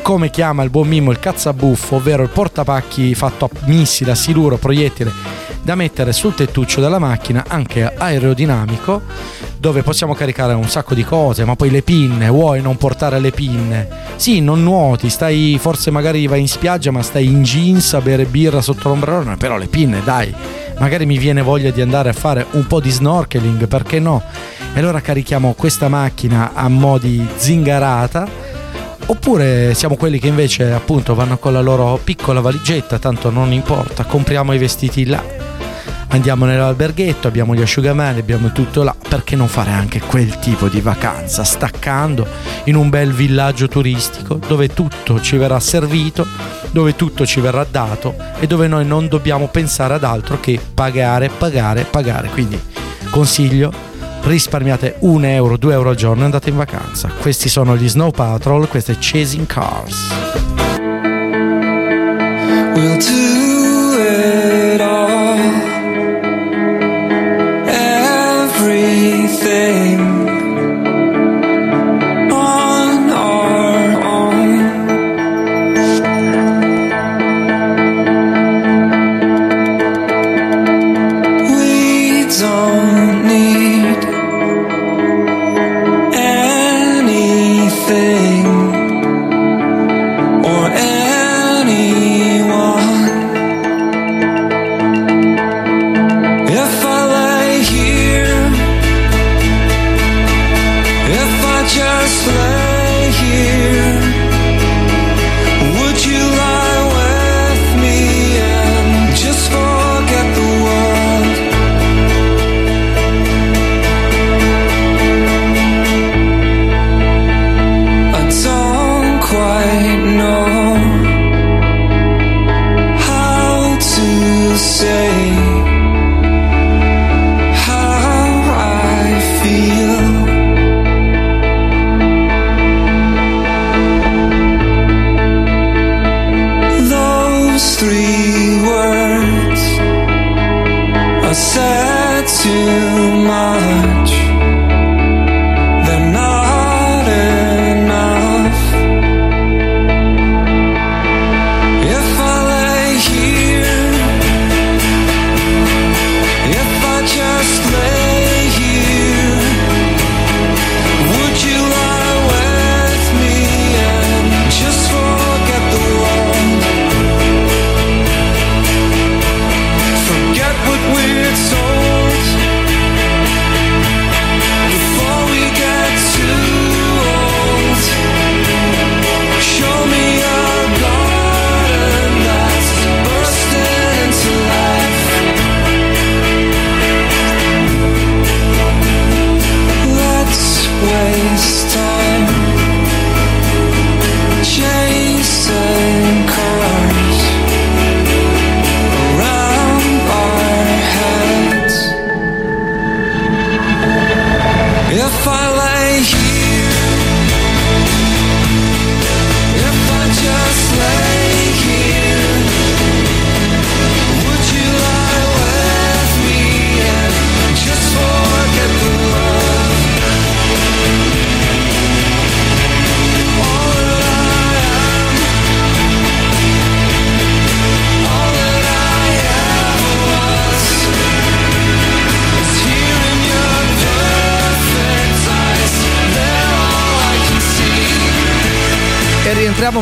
come 0.06 0.30
chiama 0.30 0.62
il 0.62 0.70
buon 0.70 0.88
Mimmo 0.88 1.10
il 1.10 1.18
cazzabuffo 1.18 1.96
ovvero 1.96 2.22
il 2.22 2.30
portapacchi 2.30 3.16
fatto 3.16 3.46
a 3.46 3.50
missile, 3.66 4.12
a 4.12 4.16
siluro, 4.16 4.58
proiettile 4.58 5.12
da 5.64 5.74
mettere 5.74 6.14
sul 6.14 6.36
tettuccio 6.36 6.80
della 6.80 7.00
macchina 7.00 7.46
anche 7.48 7.84
aerodinamico 7.84 9.02
dove 9.58 9.82
possiamo 9.82 10.14
caricare 10.14 10.54
un 10.54 10.70
sacco 10.70 10.94
di 10.94 11.04
cose 11.04 11.44
ma 11.44 11.56
poi 11.56 11.72
le 11.72 11.82
pinne 11.82 12.30
vuoi 12.30 12.62
non 12.62 12.78
portare 12.78 13.20
le 13.20 13.32
pinne? 13.32 13.88
Sì 14.16 14.42
non 14.42 14.62
nuoti 14.62 15.10
stai 15.10 15.58
forse 15.60 15.90
magari 15.90 16.28
vai 16.28 16.42
in 16.42 16.48
spiaggia 16.48 16.92
ma 16.92 17.02
stai 17.02 17.26
in 17.26 17.42
jeans 17.42 17.96
a 17.96 18.02
bere 18.02 18.26
birra 18.26 18.62
sotto 18.62 18.90
l'ombrellone 18.90 19.38
però 19.38 19.58
le 19.58 19.66
pinne 19.66 20.04
dai 20.04 20.32
magari 20.78 21.08
mi 21.08 21.18
viene 21.18 21.42
voglia 21.42 21.72
di 21.72 21.82
andare 21.82 22.10
a 22.10 22.14
fare 22.14 22.46
un 22.52 22.68
po' 22.68 22.80
di 22.80 22.92
snorkeling 22.92 23.68
perché 23.68 24.00
no? 24.00 24.22
E 24.72 24.80
allora 24.80 25.02
carichiamo 25.02 25.56
questa 25.58 25.88
macchina 25.88 26.52
a 26.54 26.68
mo' 26.68 27.00
di 27.00 27.26
zingarata 27.38 28.45
Oppure 29.08 29.76
siamo 29.76 29.96
quelli 29.96 30.18
che 30.18 30.28
invece 30.28 30.72
appunto 30.72 31.14
vanno 31.14 31.38
con 31.38 31.54
la 31.54 31.62
loro 31.62 32.00
piccola 32.04 32.42
valigetta, 32.42 32.98
tanto 32.98 33.30
non 33.30 33.52
importa, 33.54 34.04
compriamo 34.04 34.52
i 34.54 34.58
vestiti 34.58 35.06
là. 35.06 35.24
Andiamo 36.08 36.46
nell'alberghetto, 36.46 37.28
abbiamo 37.28 37.54
gli 37.54 37.62
asciugamani, 37.62 38.20
abbiamo 38.20 38.52
tutto 38.52 38.82
là, 38.84 38.96
perché 39.08 39.36
non 39.36 39.48
fare 39.48 39.72
anche 39.72 40.00
quel 40.00 40.40
tipo 40.40 40.70
di 40.70 40.82
vacanza, 40.82 41.44
staccando 41.44 42.26
in 42.66 42.76
un 42.76 42.90
bel 42.90 43.12
villaggio 43.12 43.68
turistico 43.68 44.40
dove 44.48 44.74
tutto 44.74 45.20
ci 45.22 45.38
verrà 45.38 45.60
servito, 45.60 46.26
dove 46.72 46.96
tutto 46.96 47.26
ci 47.26 47.42
verrà 47.42 47.66
dato 47.70 48.16
e 48.40 48.48
dove 48.48 48.68
noi 48.68 48.86
non 48.86 49.08
dobbiamo 49.08 49.48
pensare 49.50 49.94
ad 49.94 50.04
altro 50.04 50.40
che 50.40 50.60
pagare, 50.74 51.30
pagare, 51.30 51.84
pagare. 51.84 52.30
Quindi 52.30 52.60
consiglio 53.10 53.85
risparmiate 54.26 54.96
1 55.00 55.26
euro, 55.28 55.58
2 55.58 55.74
euro 55.74 55.90
al 55.90 55.96
giorno 55.96 56.24
e 56.24 56.26
andate 56.26 56.50
in 56.50 56.58
vacanza. 56.58 57.10
Questi 57.10 57.50
sono 57.50 57.78
gli 57.78 57.88
Snow 57.88 58.12
Patrol, 58.12 58.68
questo 58.68 58.92
è 58.92 58.98
Chasing 59.00 59.46
Cars. 59.46 60.10
We'll 62.76 62.98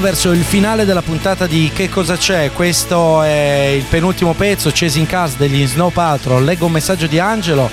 verso 0.03 0.31
il 0.33 0.43
finale 0.43 0.83
della 0.83 1.01
puntata 1.01 1.47
di 1.47 1.71
Che 1.73 1.87
cosa 1.87 2.17
c'è? 2.17 2.51
Questo 2.51 3.21
è 3.21 3.73
il 3.73 3.85
penultimo 3.85 4.33
pezzo, 4.33 4.69
Chasing 4.69 5.07
Cars 5.07 5.37
degli 5.37 5.65
Snow 5.65 5.91
Patrol. 5.91 6.43
Leggo 6.43 6.65
un 6.65 6.73
messaggio 6.73 7.07
di 7.07 7.19
Angelo. 7.19 7.69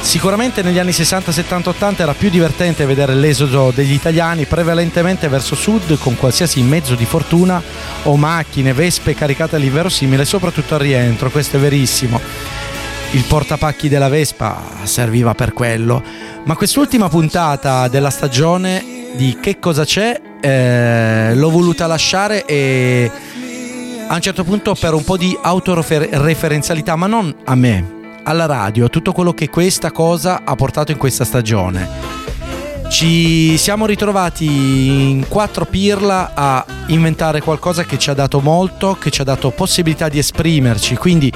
Sicuramente 0.00 0.62
negli 0.62 0.78
anni 0.78 0.92
60, 0.92 1.32
70, 1.32 1.70
80 1.70 2.02
era 2.04 2.14
più 2.14 2.30
divertente 2.30 2.86
vedere 2.86 3.16
l'esodo 3.16 3.72
degli 3.74 3.90
italiani 3.90 4.44
prevalentemente 4.44 5.26
verso 5.26 5.56
sud 5.56 5.98
con 5.98 6.16
qualsiasi 6.16 6.62
mezzo 6.62 6.94
di 6.94 7.04
fortuna 7.04 7.60
o 8.04 8.16
macchine, 8.16 8.72
vespe 8.72 9.16
caricate 9.16 9.56
all'inverosimile, 9.56 10.24
soprattutto 10.24 10.74
al 10.74 10.80
rientro, 10.80 11.30
questo 11.30 11.56
è 11.56 11.58
verissimo. 11.58 12.20
Il 13.10 13.24
portapacchi 13.24 13.88
della 13.88 14.08
Vespa 14.08 14.62
serviva 14.84 15.34
per 15.34 15.52
quello. 15.52 16.00
Ma 16.44 16.54
quest'ultima 16.54 17.08
puntata 17.08 17.88
della 17.88 18.10
stagione 18.10 18.95
di 19.16 19.38
Che 19.40 19.58
cosa 19.58 19.84
c'è 19.84 20.20
eh, 20.40 21.34
l'ho 21.34 21.50
voluta 21.50 21.86
lasciare 21.86 22.44
e 22.44 23.10
a 24.06 24.14
un 24.14 24.20
certo 24.20 24.44
punto 24.44 24.74
per 24.74 24.94
un 24.94 25.02
po' 25.02 25.16
di 25.16 25.36
autoreferenzialità, 25.40 26.94
ma 26.94 27.06
non 27.06 27.34
a 27.44 27.54
me, 27.56 28.20
alla 28.22 28.46
radio, 28.46 28.84
a 28.84 28.88
tutto 28.88 29.12
quello 29.12 29.32
che 29.32 29.48
questa 29.48 29.90
cosa 29.90 30.42
ha 30.44 30.54
portato 30.54 30.92
in 30.92 30.98
questa 30.98 31.24
stagione. 31.24 32.24
Ci 32.88 33.56
siamo 33.58 33.84
ritrovati 33.84 34.46
in 35.10 35.26
quattro 35.26 35.64
pirla 35.64 36.30
a 36.34 36.64
inventare 36.86 37.40
qualcosa 37.40 37.82
che 37.82 37.98
ci 37.98 38.10
ha 38.10 38.14
dato 38.14 38.38
molto, 38.40 38.96
che 39.00 39.10
ci 39.10 39.22
ha 39.22 39.24
dato 39.24 39.50
possibilità 39.50 40.08
di 40.08 40.18
esprimerci, 40.18 40.94
quindi 40.94 41.32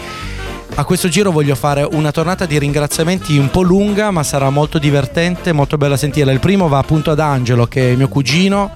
a 0.75 0.85
questo 0.85 1.09
giro 1.09 1.31
voglio 1.31 1.55
fare 1.55 1.83
una 1.83 2.11
tornata 2.11 2.47
di 2.47 2.59
ringraziamenti 2.59 3.37
un 3.37 3.51
po' 3.51 3.63
lunga, 3.63 4.11
ma 4.11 4.23
sarà 4.23 4.51
molto 4.51 4.79
divertente, 4.79 5.53
molto 5.53 5.77
bella 5.77 5.97
sentirla. 5.97 6.33
Il 6.33 6.41
primo 6.41 6.69
va 6.69 6.79
appunto 6.79 7.11
ad 7.11 7.21
Angelo, 7.21 7.67
che 7.67 7.93
è 7.93 7.97
mio 7.97 8.09
cugino, 8.09 8.73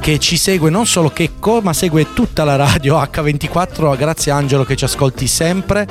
che 0.00 0.18
ci 0.18 0.36
segue 0.36 0.68
non 0.68 0.84
solo 0.84 1.10
Checco, 1.10 1.60
ma 1.62 1.72
segue 1.72 2.12
tutta 2.12 2.44
la 2.44 2.56
radio 2.56 3.00
H24. 3.00 3.96
Grazie 3.96 4.32
Angelo 4.32 4.64
che 4.64 4.76
ci 4.76 4.84
ascolti 4.84 5.26
sempre. 5.26 5.86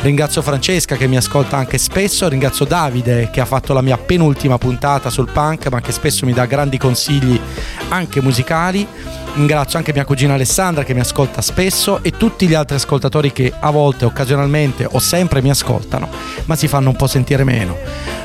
Ringrazio 0.00 0.42
Francesca 0.42 0.96
che 0.96 1.06
mi 1.06 1.16
ascolta 1.16 1.58
anche 1.58 1.78
spesso. 1.78 2.28
Ringrazio 2.28 2.64
Davide 2.64 3.28
che 3.30 3.40
ha 3.40 3.44
fatto 3.44 3.72
la 3.72 3.82
mia 3.82 3.98
penultima 3.98 4.58
puntata 4.58 5.10
sul 5.10 5.30
punk, 5.30 5.68
ma 5.68 5.80
che 5.80 5.92
spesso 5.92 6.26
mi 6.26 6.32
dà 6.32 6.46
grandi 6.46 6.78
consigli 6.78 7.38
anche 7.90 8.22
musicali. 8.22 8.84
Ringrazio 9.34 9.78
anche 9.78 9.94
mia 9.94 10.04
cugina 10.04 10.34
Alessandra 10.34 10.84
che 10.84 10.92
mi 10.92 11.00
ascolta 11.00 11.40
spesso 11.40 12.02
e 12.02 12.10
tutti 12.10 12.46
gli 12.46 12.52
altri 12.52 12.76
ascoltatori 12.76 13.32
che 13.32 13.50
a 13.58 13.70
volte, 13.70 14.04
occasionalmente 14.04 14.86
o 14.90 14.98
sempre 14.98 15.40
mi 15.40 15.48
ascoltano, 15.48 16.06
ma 16.44 16.54
si 16.54 16.68
fanno 16.68 16.90
un 16.90 16.96
po' 16.96 17.06
sentire 17.06 17.42
meno. 17.42 17.76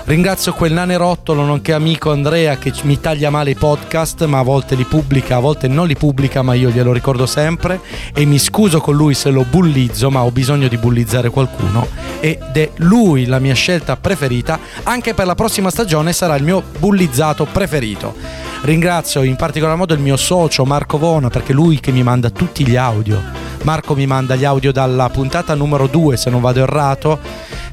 Ringrazio 0.03 0.53
quel 0.53 0.73
nanerottolo 0.73 1.43
nonché 1.43 1.71
amico 1.71 2.11
Andrea 2.11 2.57
che 2.57 2.73
mi 2.83 2.99
taglia 2.99 3.29
male 3.29 3.51
i 3.51 3.55
podcast, 3.55 4.25
ma 4.25 4.39
a 4.39 4.43
volte 4.43 4.75
li 4.75 4.83
pubblica, 4.83 5.37
a 5.37 5.39
volte 5.39 5.69
non 5.69 5.87
li 5.87 5.95
pubblica, 5.95 6.41
ma 6.41 6.53
io 6.53 6.69
glielo 6.69 6.91
ricordo 6.91 7.25
sempre 7.25 7.79
e 8.13 8.25
mi 8.25 8.37
scuso 8.37 8.81
con 8.81 8.95
lui 8.95 9.13
se 9.13 9.29
lo 9.29 9.45
bullizzo, 9.49 10.09
ma 10.09 10.23
ho 10.23 10.31
bisogno 10.31 10.67
di 10.67 10.77
bullizzare 10.77 11.29
qualcuno 11.29 11.87
ed 12.19 12.39
è 12.51 12.71
lui 12.77 13.25
la 13.25 13.39
mia 13.39 13.53
scelta 13.53 13.95
preferita, 13.95 14.59
anche 14.83 15.13
per 15.13 15.25
la 15.25 15.35
prossima 15.35 15.69
stagione 15.69 16.11
sarà 16.11 16.35
il 16.35 16.43
mio 16.43 16.63
bullizzato 16.79 17.45
preferito. 17.45 18.15
Ringrazio 18.61 19.23
in 19.23 19.35
particolar 19.35 19.77
modo 19.77 19.93
il 19.93 19.99
mio 19.99 20.17
socio 20.17 20.65
Marco 20.65 20.97
Vona 20.97 21.29
perché 21.29 21.51
è 21.51 21.55
lui 21.55 21.79
che 21.79 21.91
mi 21.91 22.03
manda 22.03 22.29
tutti 22.29 22.65
gli 22.67 22.75
audio. 22.75 23.21
Marco 23.63 23.95
mi 23.95 24.05
manda 24.05 24.35
gli 24.35 24.45
audio 24.45 24.71
dalla 24.71 25.09
puntata 25.09 25.53
numero 25.53 25.87
2 25.87 26.17
se 26.17 26.29
non 26.29 26.41
vado 26.41 26.61
errato, 26.61 27.19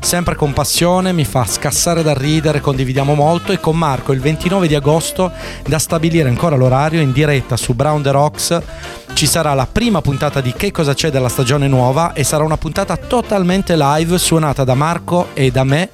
sempre 0.01 0.35
con 0.35 0.53
passione, 0.53 1.13
mi 1.13 1.25
fa 1.25 1.45
scassare 1.47 2.03
da 2.03 2.15
ridere, 2.15 2.61
condividiamo 2.61 3.15
molto. 3.15 3.53
E 3.53 3.61
con 3.61 3.77
Marco 3.77 4.13
il 4.13 4.21
29 4.21 4.69
di 4.69 4.75
agosto 4.75 5.33
da 5.67 5.79
stabilire 5.79 6.29
ancora 6.29 6.57
l'orario 6.57 7.01
in 7.01 7.13
diretta 7.13 7.57
su 7.57 7.75
Brown 7.75 8.03
the 8.03 8.11
Rocks 8.11 8.61
ci 9.15 9.27
sarà 9.27 9.55
la 9.55 9.69
prima 9.71 10.01
puntata 10.01 10.41
di 10.41 10.53
Che 10.53 10.73
cosa 10.73 10.93
c'è 10.93 11.11
della 11.11 11.29
stagione 11.29 11.69
nuova 11.69 12.13
e 12.13 12.25
sarà 12.25 12.43
una 12.43 12.57
puntata 12.57 12.97
totalmente 12.97 13.77
live 13.77 14.19
suonata 14.19 14.65
da 14.65 14.75
Marco 14.75 15.29
e 15.35 15.51
da 15.51 15.63
me 15.63 15.89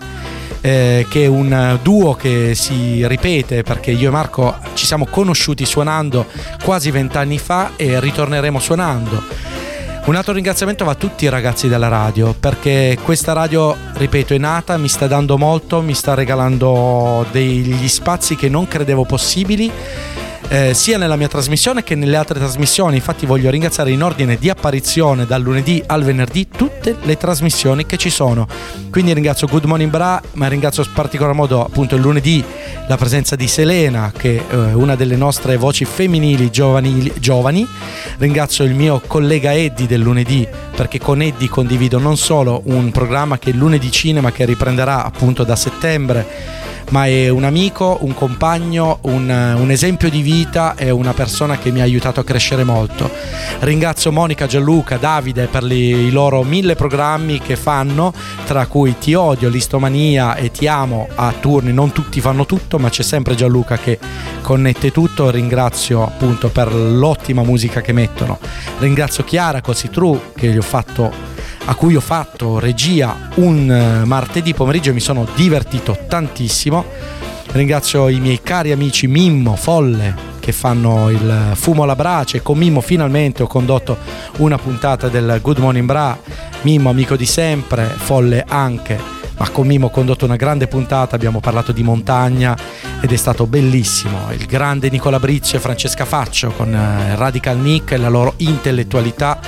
eh, 0.61 1.07
che 1.09 1.25
è 1.25 1.27
un 1.27 1.79
duo 1.83 2.15
che 2.15 2.55
si 2.55 3.07
ripete 3.07 3.63
perché 3.63 3.91
io 3.91 4.09
e 4.09 4.13
Marco 4.13 4.57
ci 4.75 4.87
siamo 4.87 5.07
conosciuti 5.07 5.65
suonando 5.65 6.27
quasi 6.63 6.91
vent'anni 6.91 7.39
fa 7.39 7.73
e 7.77 7.99
ritorneremo 8.01 8.59
suonando. 8.59 9.23
Un 10.03 10.15
altro 10.17 10.33
ringraziamento 10.33 10.85
va 10.85 10.93
a 10.93 10.97
tutti 10.97 11.25
i 11.27 11.29
ragazzi 11.29 11.69
della 11.69 11.89
radio 11.89 12.33
perché 12.33 12.99
questa 13.03 13.33
radio, 13.33 13.77
ripeto, 13.93 14.35
è 14.35 14.39
nata, 14.39 14.77
mi 14.77 14.89
sta 14.89 15.07
dando 15.07 15.37
molto, 15.37 15.83
mi 15.83 15.95
sta 15.95 16.15
regalando 16.15 17.25
degli 17.31 17.87
spazi 17.87 18.35
che 18.35 18.49
non 18.49 18.67
credevo 18.67 19.05
possibili. 19.05 19.71
Eh, 20.51 20.75
sia 20.75 20.99
nella 20.99 21.15
mia 21.15 21.29
trasmissione 21.29 21.85
che 21.85 21.95
nelle 21.95 22.17
altre 22.17 22.39
trasmissioni. 22.39 22.97
Infatti 22.97 23.25
voglio 23.25 23.51
ringraziare 23.51 23.93
in 23.93 24.03
ordine 24.03 24.37
di 24.37 24.51
apparizione 24.51 25.25
dal 25.25 25.41
lunedì 25.41 25.81
al 25.87 26.03
venerdì 26.03 26.49
tutte 26.49 26.97
le 27.03 27.17
trasmissioni 27.17 27.87
che 27.87 27.97
ci 27.97 28.11
sono. 28.11 28.49
Quindi 28.91 29.15
ringrazio 29.15 29.47
Good 29.47 29.65
Morning 29.65 29.91
Bra, 29.91 30.21
ma 30.33 30.49
ringrazio 30.49 30.83
in 30.83 30.93
particolar 30.93 31.35
modo 31.35 31.65
appunto 31.65 31.95
il 31.95 32.01
lunedì 32.01 32.45
la 32.89 32.97
presenza 32.97 33.37
di 33.37 33.47
Selena, 33.47 34.13
che 34.17 34.45
è 34.49 34.53
eh, 34.53 34.73
una 34.73 34.97
delle 34.97 35.15
nostre 35.15 35.57
voci 35.57 35.85
femminili 35.85 36.51
giovanili- 36.51 37.13
giovani. 37.19 37.65
Ringrazio 38.19 38.65
il 38.65 38.75
mio 38.75 39.01
collega 39.07 39.55
Eddie 39.55 39.87
del 39.87 40.01
lunedì, 40.01 40.47
perché 40.75 40.99
con 40.99 41.23
Eddie 41.23 41.49
condivido 41.49 42.01
non 42.01 42.17
solo 42.17 42.63
un 42.65 42.91
programma 42.91 43.39
che 43.39 43.51
è 43.51 43.53
lunedì 43.53 43.93
cinema 43.93 44.33
che 44.33 44.45
riprenderà 44.45 45.05
appunto 45.05 45.45
da 45.45 45.55
settembre 45.55 46.71
ma 46.91 47.07
è 47.07 47.29
un 47.29 47.45
amico, 47.45 47.99
un 48.03 48.15
compagno, 48.15 48.99
un, 49.03 49.29
un 49.59 49.71
esempio 49.71 50.11
di 50.11 50.23
vita 50.23 50.75
e 50.77 50.91
una 50.91 51.13
persona 51.13 51.59
che 51.59 51.71
mi 51.71 51.81
ha 51.81 51.85
aiutato 51.85 52.21
a 52.21 52.25
crescere 52.25 52.65
molto. 52.65 53.11
Ringrazio 53.61 54.13
Monica, 54.13 54.47
Gianluca, 54.47 54.97
Davide 54.97 55.47
per 55.47 55.63
li- 55.63 56.07
i 56.07 56.11
loro 56.11 56.43
mille 56.43 56.75
programmi 56.75 57.41
che 57.41 57.57
fanno, 57.57 58.13
tra 58.45 58.67
cui 58.67 58.97
Ti 58.99 59.15
odio, 59.15 59.49
Listomania 59.49 60.35
e 60.35 60.51
Ti 60.51 60.67
amo 60.67 61.09
a 61.15 61.33
turni. 61.39 61.73
Non 61.73 61.93
tutti 61.93 62.21
fanno 62.21 62.47
tutto, 62.47 62.79
ma 62.79 62.89
c'è 62.89 63.03
sempre 63.03 63.35
Gianluca 63.35 63.77
che 63.79 63.99
connette 64.41 64.91
tutto. 64.91 65.31
Ringrazio 65.31 66.03
appunto 66.03 66.49
per 66.49 66.75
l'ottima 66.75 67.43
musica 67.43 67.81
che 67.81 67.93
mettono. 67.93 68.39
Ringrazio 68.79 69.25
Chiara 69.25 69.61
Cositru 69.61 70.33
che 70.35 70.49
gli 70.49 70.57
ho 70.57 70.63
fatto 70.63 71.30
a 71.65 71.75
cui 71.75 71.95
ho 71.97 72.01
fatto 72.01 72.59
regia 72.59 73.31
un 73.37 73.71
eh, 73.71 74.05
martedì 74.05 74.55
pomeriggio 74.55 74.91
e 74.91 74.95
mi 74.95 75.01
sono 75.01 75.27
divertito 75.35 75.97
tantissimo. 76.09 76.85
Ringrazio 77.53 78.09
i 78.09 78.21
miei 78.21 78.41
cari 78.43 78.73
amici 78.73 79.07
Mimmo, 79.07 79.57
Folle, 79.57 80.15
che 80.39 80.53
fanno 80.53 81.11
il 81.11 81.53
fumo 81.55 81.83
alla 81.83 81.97
brace. 81.97 82.43
Con 82.43 82.59
Mimmo 82.59 82.81
finalmente 82.81 83.43
ho 83.43 83.47
condotto 83.47 83.97
una 84.39 84.59
puntata 84.59 85.09
del 85.09 85.39
Good 85.43 85.59
Morning 85.59 85.87
Bra. 85.87 86.19
Mimmo, 86.63 86.91
amico 86.91 87.17
di 87.17 87.27
sempre, 87.27 87.85
Folle 87.85 88.45
anche. 88.47 89.20
Ma 89.41 89.49
con 89.49 89.67
Mimmo 89.67 89.87
ho 89.87 89.91
condotto 89.91 90.27
una 90.27 90.37
grande 90.37 90.67
puntata, 90.67 91.17
abbiamo 91.17 91.41
parlato 91.41 91.73
di 91.73 91.83
montagna 91.83 92.55
ed 93.01 93.11
è 93.11 93.17
stato 93.17 93.47
bellissimo. 93.47 94.31
Il 94.33 94.45
grande 94.45 94.91
Nicola 94.91 95.19
Brizio 95.19 95.57
e 95.57 95.63
Francesca 95.63 96.05
Faccio 96.05 96.51
con 96.51 96.75
eh, 96.75 97.17
Radical 97.17 97.57
Nick 97.57 97.93
e 97.93 97.97
la 97.97 98.11
loro 98.11 98.35
intellettualità, 98.37 99.41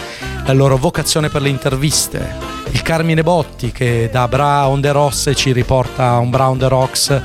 la 0.46 0.54
loro 0.54 0.78
vocazione 0.78 1.28
per 1.28 1.42
le 1.42 1.50
interviste. 1.50 2.26
Il 2.70 2.80
Carmine 2.80 3.22
Botti 3.22 3.70
che 3.70 4.08
da 4.10 4.26
Bra 4.28 4.66
on 4.66 4.80
the 4.80 4.92
Ross 4.92 5.30
ci 5.34 5.52
riporta 5.52 6.12
a 6.12 6.18
un 6.20 6.30
Bra 6.30 6.48
on 6.48 6.56
the 6.56 6.68
Rocks 6.68 7.20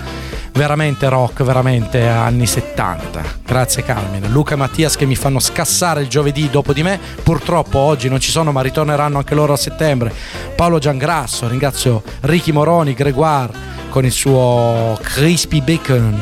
veramente 0.58 1.08
rock, 1.08 1.44
veramente 1.44 2.06
anni 2.08 2.48
70. 2.48 3.22
Grazie 3.46 3.84
Carmine. 3.84 4.28
Luca 4.28 4.56
e 4.56 4.58
Mattias 4.58 4.96
che 4.96 5.06
mi 5.06 5.16
fanno 5.16 5.40
scassare 5.40 6.02
il 6.02 6.08
giovedì 6.08 6.50
dopo 6.50 6.74
di 6.74 6.82
me. 6.82 7.00
Purtroppo 7.22 7.78
oggi 7.78 8.10
non 8.10 8.20
ci 8.20 8.32
sono, 8.32 8.52
ma 8.52 8.62
ritorneranno 8.62 9.20
anche 9.20 9.36
loro 9.36 9.54
a 9.54 9.58
settembre. 9.58 10.12
Paolo 10.56 10.80
Giangrasso, 10.80 11.48
ringrazio 11.48 12.02
Ricky 12.22 12.52
Moroni, 12.52 12.94
Gregoire 12.94 13.54
con 13.90 14.04
il 14.04 14.12
suo 14.12 14.98
crispy 15.02 15.62
bacon, 15.62 16.20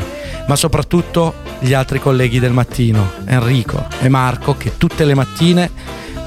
ma 0.48 0.56
soprattutto 0.56 1.36
gli 1.60 1.74
altri 1.74 2.00
colleghi 2.00 2.40
del 2.40 2.52
mattino, 2.52 3.12
Enrico 3.26 3.88
e 4.02 4.10
Marco, 4.10 4.56
che 4.58 4.78
tutte 4.78 5.06
le 5.06 5.16
mattine 5.16 5.72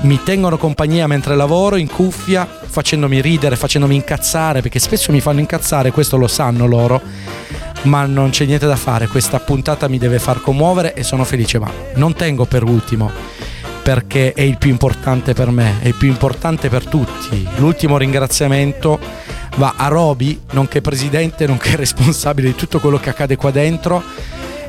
mi 0.00 0.22
tengono 0.22 0.56
compagnia 0.59 1.06
mentre 1.06 1.34
lavoro 1.34 1.76
in 1.76 1.88
cuffia, 1.88 2.46
facendomi 2.46 3.20
ridere, 3.20 3.56
facendomi 3.56 3.96
incazzare, 3.96 4.62
perché 4.62 4.78
spesso 4.78 5.11
mi 5.11 5.20
fanno 5.20 5.40
incazzare, 5.40 5.90
questo 5.90 6.16
lo 6.16 6.28
sanno 6.28 6.66
loro, 6.66 7.00
ma 7.82 8.04
non 8.06 8.30
c'è 8.30 8.44
niente 8.44 8.66
da 8.66 8.76
fare, 8.76 9.06
questa 9.06 9.38
puntata 9.40 9.88
mi 9.88 9.98
deve 9.98 10.18
far 10.18 10.40
commuovere 10.40 10.94
e 10.94 11.02
sono 11.02 11.24
felice, 11.24 11.58
ma 11.58 11.70
non 11.94 12.14
tengo 12.14 12.44
per 12.44 12.64
ultimo 12.64 13.10
perché 13.88 14.34
è 14.34 14.42
il 14.42 14.58
più 14.58 14.68
importante 14.68 15.32
per 15.32 15.50
me, 15.50 15.80
è 15.80 15.86
il 15.86 15.94
più 15.94 16.08
importante 16.08 16.68
per 16.68 16.84
tutti. 16.84 17.48
L'ultimo 17.56 17.96
ringraziamento 17.96 18.98
va 19.56 19.76
a 19.78 19.88
Roby, 19.88 20.38
nonché 20.50 20.82
presidente, 20.82 21.46
nonché 21.46 21.74
responsabile 21.76 22.48
di 22.48 22.54
tutto 22.54 22.80
quello 22.80 22.98
che 22.98 23.08
accade 23.08 23.36
qua 23.36 23.50
dentro. 23.50 24.02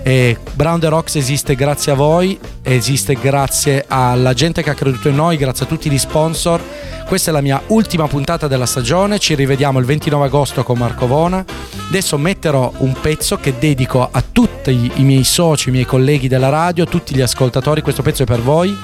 E 0.10 0.39
Brown 0.55 0.80
the 0.80 0.88
Rocks 0.88 1.18
esiste 1.18 1.53
grazie 1.53 1.91
a 1.91 1.95
voi, 1.95 2.36
esiste 2.64 3.14
grazie 3.14 3.86
alla 3.88 4.34
gente 4.34 4.64
che 4.64 4.72
ha 4.72 4.74
creduto 4.74 5.07
in 5.07 5.14
noi, 5.14 5.38
grazie 5.38 5.66
a 5.66 5.68
tutti 5.68 5.88
gli 5.88 5.99
sponsor. 5.99 6.60
Questa 7.05 7.30
è 7.30 7.34
la 7.34 7.41
mia 7.41 7.62
ultima 7.68 8.07
puntata 8.07 8.47
della 8.47 8.66
stagione, 8.66 9.20
ci 9.20 9.36
rivediamo 9.36 9.78
il 9.78 9.86
29 9.86 10.26
agosto 10.26 10.64
con 10.64 10.80
Marco 10.80 11.05
Vona. 11.05 11.45
Adesso 11.89 12.18
metterò 12.18 12.74
un 12.78 12.95
pezzo 12.99 13.38
che 13.38 13.60
dedico 13.60 14.10
a 14.12 14.24
tutti 14.32 14.89
i, 14.95 15.03
miei 15.03 15.24
soci, 15.24 15.70
i 15.70 15.74
miei 15.74 15.86
colleghi 15.86 16.28
della 16.28 16.49
radio, 16.49 16.86
tutti 16.86 17.14
gli 17.14 17.22
ascoltatori, 17.22 17.84
questo 17.84 18.01
pezzo 18.01 18.24
è 18.24 18.26
per 18.26 18.41
voi. 18.41 18.76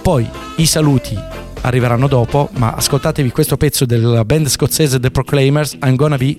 Poi 0.00 0.30
i 0.58 0.66
saluti 0.66 1.18
arriveranno 1.62 2.06
dopo, 2.06 2.50
ma 2.52 2.72
ascoltatevi 2.74 3.32
questo 3.32 3.56
pezzo 3.56 3.84
della 3.84 4.24
band 4.24 4.46
scozzese 4.46 5.00
The 5.00 5.10
Proclaimers, 5.10 5.76
I'm 5.82 5.96
Gonna 5.96 6.16
Be 6.16 6.38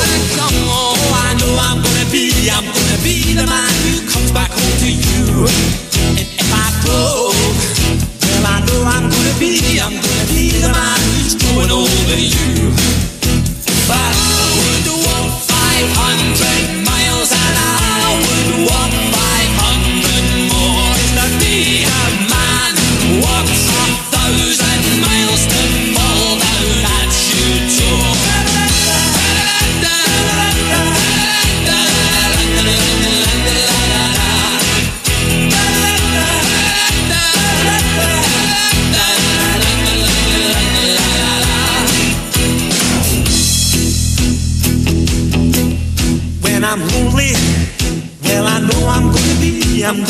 when 0.00 0.22
come 0.36 0.58
home, 0.64 1.12
I 1.12 1.36
know 1.36 1.52
I'm 1.60 1.78
gonna 1.84 2.08
be, 2.10 2.32
I'm 2.48 2.64
gonna 2.64 3.00
be 3.04 3.36
the 3.36 3.46
man 3.46 3.72
who 3.84 4.00
comes 4.08 4.32
back 4.32 4.50
home 4.50 4.76
to 4.80 4.90
you. 4.90 5.44
And 6.16 6.26
if 6.26 6.48
I 6.48 6.66
broke, 6.84 7.36
well 8.24 8.46
I 8.48 8.64
know 8.64 8.80
I'm 8.88 9.06
gonna 9.12 9.36
be, 9.38 9.80
I'm 9.80 9.92
gonna 9.92 10.26
be 10.32 10.56
the 10.56 10.72
man 10.72 10.98
who's 11.12 11.36
going 11.36 11.70
over 11.70 12.16
you. 12.16 12.72
But 13.86 14.12
I 14.16 14.44
would 14.56 14.86
walk 15.04 15.28
500 15.44 16.79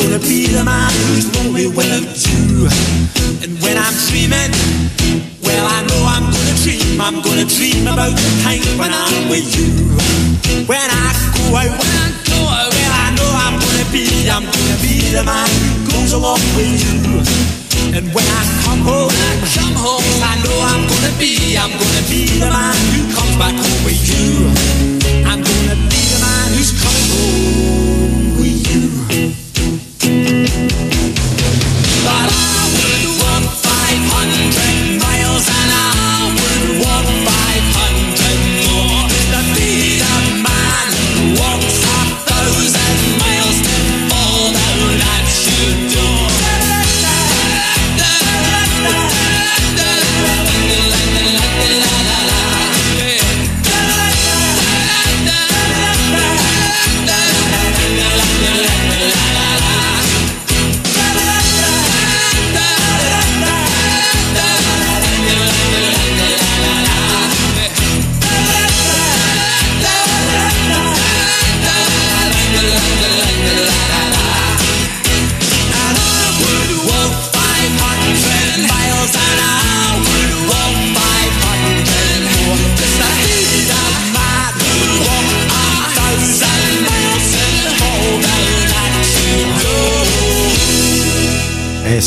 gonna 0.01 0.19
be 0.25 0.49
the 0.49 0.65
man 0.65 0.89
who's 1.13 1.29
lonely 1.37 1.69
without 1.69 2.09
you. 2.25 2.65
And 3.45 3.53
when 3.61 3.77
I'm 3.77 3.93
dreaming, 4.09 4.53
well 5.45 5.67
I 5.69 5.85
know 5.85 6.01
I'm 6.09 6.25
gonna 6.25 6.57
dream, 6.65 6.97
I'm 7.01 7.21
gonna 7.21 7.45
dream 7.45 7.85
about 7.85 8.17
the 8.17 8.31
time 8.41 8.65
when 8.81 8.89
I'm 8.89 9.29
with 9.29 9.45
you. 9.53 9.69
When 10.65 10.81
I 10.81 11.09
go 11.37 11.53
out, 11.53 11.73
when 11.77 11.93
I 12.01 12.09
go 12.25 12.41
out, 12.49 12.73
well 12.73 12.95
I 12.97 13.09
know 13.13 13.29
I'm 13.29 13.57
gonna 13.61 13.87
be, 13.93 14.09
I'm 14.25 14.45
gonna 14.49 14.79
be 14.81 15.13
the 15.13 15.21
man 15.21 15.49
who 15.61 15.93
goes 15.93 16.13
along 16.17 16.41
with 16.57 16.81
you. 16.81 17.21
And 17.93 18.09
when 18.17 18.25
I 18.25 18.43
come 18.65 18.81
home, 18.81 19.13
when 19.13 19.21
I 19.21 19.37
come 19.53 19.77
home, 19.77 20.05
I 20.25 20.35
know 20.41 20.57
I'm 20.65 20.83
gonna 20.89 21.13
be, 21.21 21.61
I'm 21.61 21.73
gonna 21.77 22.05
be 22.09 22.25
the 22.41 22.49
man 22.49 22.77
who 22.97 23.01
comes 23.13 23.37
back 23.37 23.53
home 23.53 23.83
with 23.85 24.01
you. 24.09 24.49
I'm 25.29 25.45
gonna 25.45 25.77
be 25.93 26.01
the 26.09 26.19
man 26.25 26.49
who's 26.57 26.73
coming 26.73 27.09
home 27.13 27.80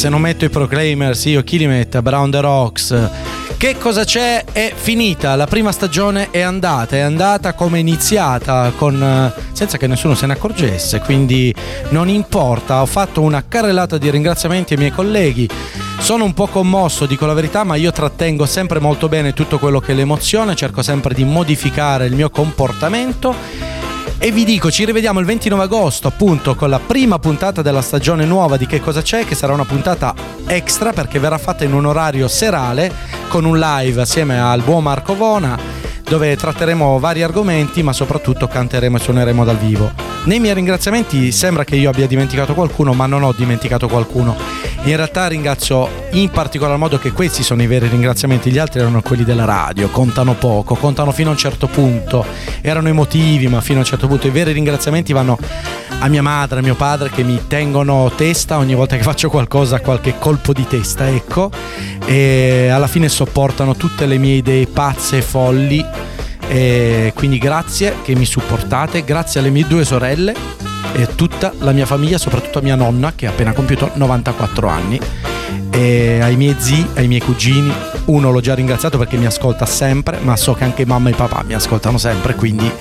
se 0.04 0.10
non 0.10 0.20
metto 0.20 0.44
i 0.44 0.50
Proclaimers, 0.50 1.24
io 1.28 1.44
chi 1.44 1.58
li 1.58 1.66
mette? 1.66 2.02
Brown 2.02 2.30
the 2.30 2.42
Rocks. 2.42 3.10
Che 3.56 3.78
cosa 3.78 4.04
c'è? 4.04 4.44
È 4.52 4.74
finita, 4.76 5.38
la 5.38 5.48
prima 5.48 5.72
stagione 5.72 6.30
è 6.30 6.42
andata, 6.42 6.98
è 6.98 7.00
andata 7.00 7.54
come 7.54 7.78
è 7.78 7.80
iniziata, 7.80 8.74
con, 8.76 9.02
eh, 9.02 9.42
senza 9.54 9.78
che 9.78 9.88
nessuno 9.88 10.14
se 10.14 10.26
ne 10.26 10.34
accorgesse, 10.34 11.00
quindi 11.00 11.56
non 11.92 12.10
importa, 12.10 12.82
ho 12.82 12.86
fatto 12.86 13.22
una 13.22 13.46
carrellata 13.48 13.98
di 13.98 14.10
ringraziamenti 14.10 14.74
ai 14.74 14.80
miei 14.80 14.92
colleghi, 14.92 15.48
sono 16.00 16.26
un 16.26 16.34
po' 16.34 16.48
commosso, 16.48 17.06
dico 17.06 17.26
la 17.26 17.34
verità, 17.34 17.64
ma 17.64 17.76
io 17.76 17.94
trattengo 17.94 18.46
sempre 18.46 18.82
molto 18.82 19.08
bene 19.08 19.32
tutto 19.32 19.58
quello 19.58 19.80
che 19.80 19.94
è 19.94 19.96
l'emozione, 19.96 20.54
cerco 20.54 20.82
sempre 20.82 21.14
di 21.14 21.24
modificare 21.24 22.08
il 22.08 22.14
mio 22.14 22.30
comportamento 22.30 23.83
e 24.24 24.32
vi 24.32 24.46
dico, 24.46 24.72
ci 24.72 24.86
rivediamo 24.86 25.20
il 25.20 25.26
29 25.26 25.64
agosto 25.64 26.08
appunto 26.08 26.56
con 26.56 26.70
la 26.70 26.80
prima 26.80 27.20
puntata 27.20 27.62
della 27.62 27.82
stagione 27.82 28.24
nuova 28.24 28.56
di 28.56 28.66
Che 28.66 28.80
cosa 28.80 29.02
c'è, 29.02 29.26
che 29.26 29.36
sarà 29.36 29.52
una 29.52 29.66
puntata 29.66 30.16
extra 30.48 30.94
perché 30.94 31.20
verrà 31.20 31.38
fatta 31.38 31.66
in 31.66 31.74
un 31.74 31.86
orario 31.86 32.30
serale 32.30 32.90
con 33.28 33.44
un 33.44 33.60
live 33.60 34.00
assieme 34.00 34.40
al 34.40 34.62
buon 34.62 34.84
Marco 34.84 35.14
Vona 35.14 35.60
dove 36.08 36.38
tratteremo 36.38 37.00
vari 37.00 37.22
argomenti 37.22 37.84
ma 37.84 37.92
soprattutto 37.92 38.48
canteremo 38.48 38.96
e 38.96 39.00
suoneremo 39.02 39.44
dal 39.44 39.58
vivo. 39.58 39.92
Nei 40.24 40.40
miei 40.40 40.54
ringraziamenti 40.54 41.30
sembra 41.34 41.66
che 41.66 41.76
io 41.76 41.90
abbia 41.90 42.08
dimenticato 42.08 42.54
qualcuno 42.54 42.94
ma 42.94 43.06
non 43.06 43.24
ho 43.24 43.34
dimenticato 43.36 43.90
qualcuno. 43.90 44.38
In 44.84 44.96
realtà 44.96 45.28
ringrazio 45.28 46.03
in 46.14 46.30
particolar 46.30 46.78
modo 46.78 47.00
che 47.00 47.12
questi 47.12 47.42
sono 47.44 47.64
i 47.64 47.68
veri 47.68 47.88
ringraziamenti, 47.88 48.52
gli 48.52 48.58
altri 48.58 48.80
erano 48.80 49.02
quelli 49.02 49.24
della 49.24 49.46
radio, 49.46 49.90
contano 49.90 50.34
poco, 50.36 50.76
contano 50.76 51.12
fino 51.12 51.30
a 51.30 51.32
un 51.32 51.38
certo 51.38 51.68
punto, 51.68 52.26
erano 52.62 52.88
emotivi 52.88 53.48
ma 53.48 53.62
fino 53.62 53.78
a 53.78 53.82
un 53.82 53.88
certo 53.88 54.08
punto. 54.08 54.28
I 54.28 54.32
veri 54.32 54.52
ringraziamenti 54.52 55.12
vanno 55.14 55.38
a 56.00 56.08
mia 56.08 56.22
madre, 56.22 56.60
a 56.60 56.62
mio 56.62 56.76
padre 56.76 57.10
che 57.10 57.24
mi 57.24 57.42
tengono 57.48 58.12
testa 58.16 58.58
ogni 58.58 58.76
volta 58.76 58.96
che 58.96 59.04
faccio 59.04 59.30
qualcosa, 59.30 59.80
qualche 59.80 60.16
colpo 60.20 60.54
di 60.54 60.68
testa, 60.68 61.08
ecco, 61.10 61.50
e 62.06 62.70
alla 62.70 62.88
fine 62.88 63.10
sopportano 63.10 63.76
tutte 63.76 64.06
le 64.06 64.18
mie 64.18 64.36
idee 64.36 64.68
pazze 64.68 65.18
e 65.18 65.22
folli. 65.22 65.86
E 66.46 67.14
quindi 67.16 67.38
grazie 67.40 67.96
che 68.04 68.14
mi 68.16 68.26
supportate, 68.26 69.04
grazie 69.04 69.40
alle 69.40 69.50
mie 69.50 69.66
due 69.66 69.86
sorelle 69.86 70.36
e 70.94 71.16
tutta 71.16 71.54
la 71.60 71.72
mia 71.72 71.86
famiglia, 71.86 72.18
soprattutto 72.18 72.60
a 72.60 72.62
mia 72.62 72.76
nonna 72.76 73.14
che 73.16 73.26
ha 73.26 73.30
appena 73.30 73.54
compiuto 73.54 73.92
94 73.94 74.68
anni. 74.68 75.00
E 75.72 76.20
ai 76.22 76.36
miei 76.36 76.56
zii, 76.58 76.88
ai 76.96 77.08
miei 77.08 77.22
cugini. 77.22 77.72
Uno 78.06 78.32
l'ho 78.32 78.42
già 78.42 78.54
ringraziato 78.54 78.98
perché 78.98 79.18
mi 79.18 79.26
ascolta 79.26 79.66
sempre, 79.66 80.20
ma 80.22 80.36
so 80.36 80.54
che 80.54 80.64
anche 80.64 80.86
mamma 80.86 81.10
e 81.10 81.14
papà 81.14 81.44
mi 81.46 81.54
ascoltano 81.54 81.98
sempre, 81.98 82.36
quindi 82.36 82.72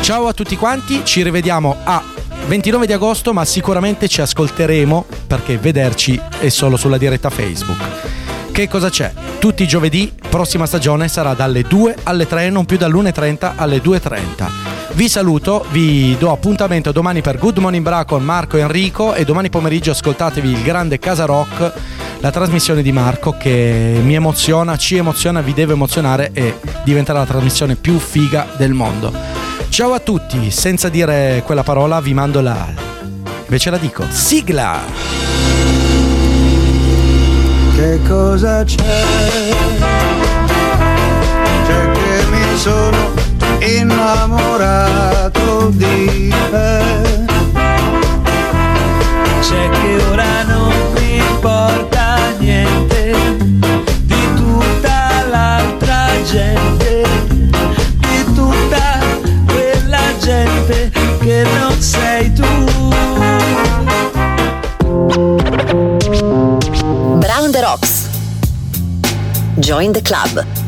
ciao 0.00 0.26
a 0.26 0.32
tutti 0.32 0.56
quanti, 0.56 1.02
ci 1.04 1.22
rivediamo 1.22 1.76
a 1.84 2.02
29 2.46 2.86
di 2.86 2.92
agosto, 2.92 3.32
ma 3.32 3.44
sicuramente 3.44 4.08
ci 4.08 4.20
ascolteremo 4.20 5.06
perché 5.26 5.58
vederci 5.58 6.20
è 6.40 6.48
solo 6.48 6.76
sulla 6.76 6.98
diretta 6.98 7.30
Facebook. 7.30 8.21
Che 8.52 8.68
cosa 8.68 8.90
c'è? 8.90 9.10
Tutti 9.38 9.62
i 9.62 9.66
giovedì, 9.66 10.12
prossima 10.28 10.66
stagione 10.66 11.08
sarà 11.08 11.32
dalle 11.32 11.62
2 11.62 11.96
alle 12.02 12.26
3, 12.26 12.50
non 12.50 12.66
più 12.66 12.76
dall'1.30 12.76 13.52
alle 13.56 13.78
2.30. 13.78 14.46
Vi 14.92 15.08
saluto, 15.08 15.64
vi 15.70 16.14
do 16.18 16.30
appuntamento 16.30 16.92
domani 16.92 17.22
per 17.22 17.38
Good 17.38 17.56
Morning 17.56 17.82
Bra 17.82 18.04
con 18.04 18.22
Marco 18.22 18.58
e 18.58 18.60
Enrico 18.60 19.14
e 19.14 19.24
domani 19.24 19.48
pomeriggio 19.48 19.92
ascoltatevi 19.92 20.50
il 20.50 20.62
grande 20.62 20.98
Casa 20.98 21.24
Rock, 21.24 21.72
la 22.20 22.30
trasmissione 22.30 22.82
di 22.82 22.92
Marco 22.92 23.34
che 23.38 23.98
mi 24.04 24.14
emoziona, 24.14 24.76
ci 24.76 24.96
emoziona, 24.96 25.40
vi 25.40 25.54
deve 25.54 25.72
emozionare 25.72 26.30
e 26.34 26.58
diventerà 26.84 27.20
la 27.20 27.26
trasmissione 27.26 27.76
più 27.76 27.98
figa 27.98 28.48
del 28.58 28.74
mondo. 28.74 29.10
Ciao 29.70 29.94
a 29.94 29.98
tutti, 29.98 30.50
senza 30.50 30.90
dire 30.90 31.42
quella 31.46 31.62
parola 31.62 32.02
vi 32.02 32.12
mando 32.12 32.42
la... 32.42 32.66
invece 33.46 33.70
la 33.70 33.78
dico, 33.78 34.04
sigla! 34.10 35.31
Che 37.82 37.98
cosa 38.06 38.62
c'è? 38.62 39.02
C'è 41.66 41.90
che 41.90 42.24
mi 42.30 42.56
sono 42.56 43.10
innamorato 43.58 45.42
di 45.70 46.32
te. 46.52 47.24
C'è 49.40 49.68
che 49.68 49.96
ora 50.12 50.44
non 50.44 50.72
mi 50.94 51.16
importa 51.16 52.18
niente 52.38 53.16
di 54.02 54.32
tutta 54.36 55.26
l'altra 55.28 56.06
gente, 56.24 57.02
di 57.98 58.24
tutta 58.32 59.00
quella 59.46 60.16
gente 60.20 60.92
che 61.18 61.44
non 61.58 61.80
sei 61.80 62.21
The 67.52 67.60
Rocks. 67.60 68.08
Join 69.60 69.92
the 69.92 70.00
club. 70.00 70.61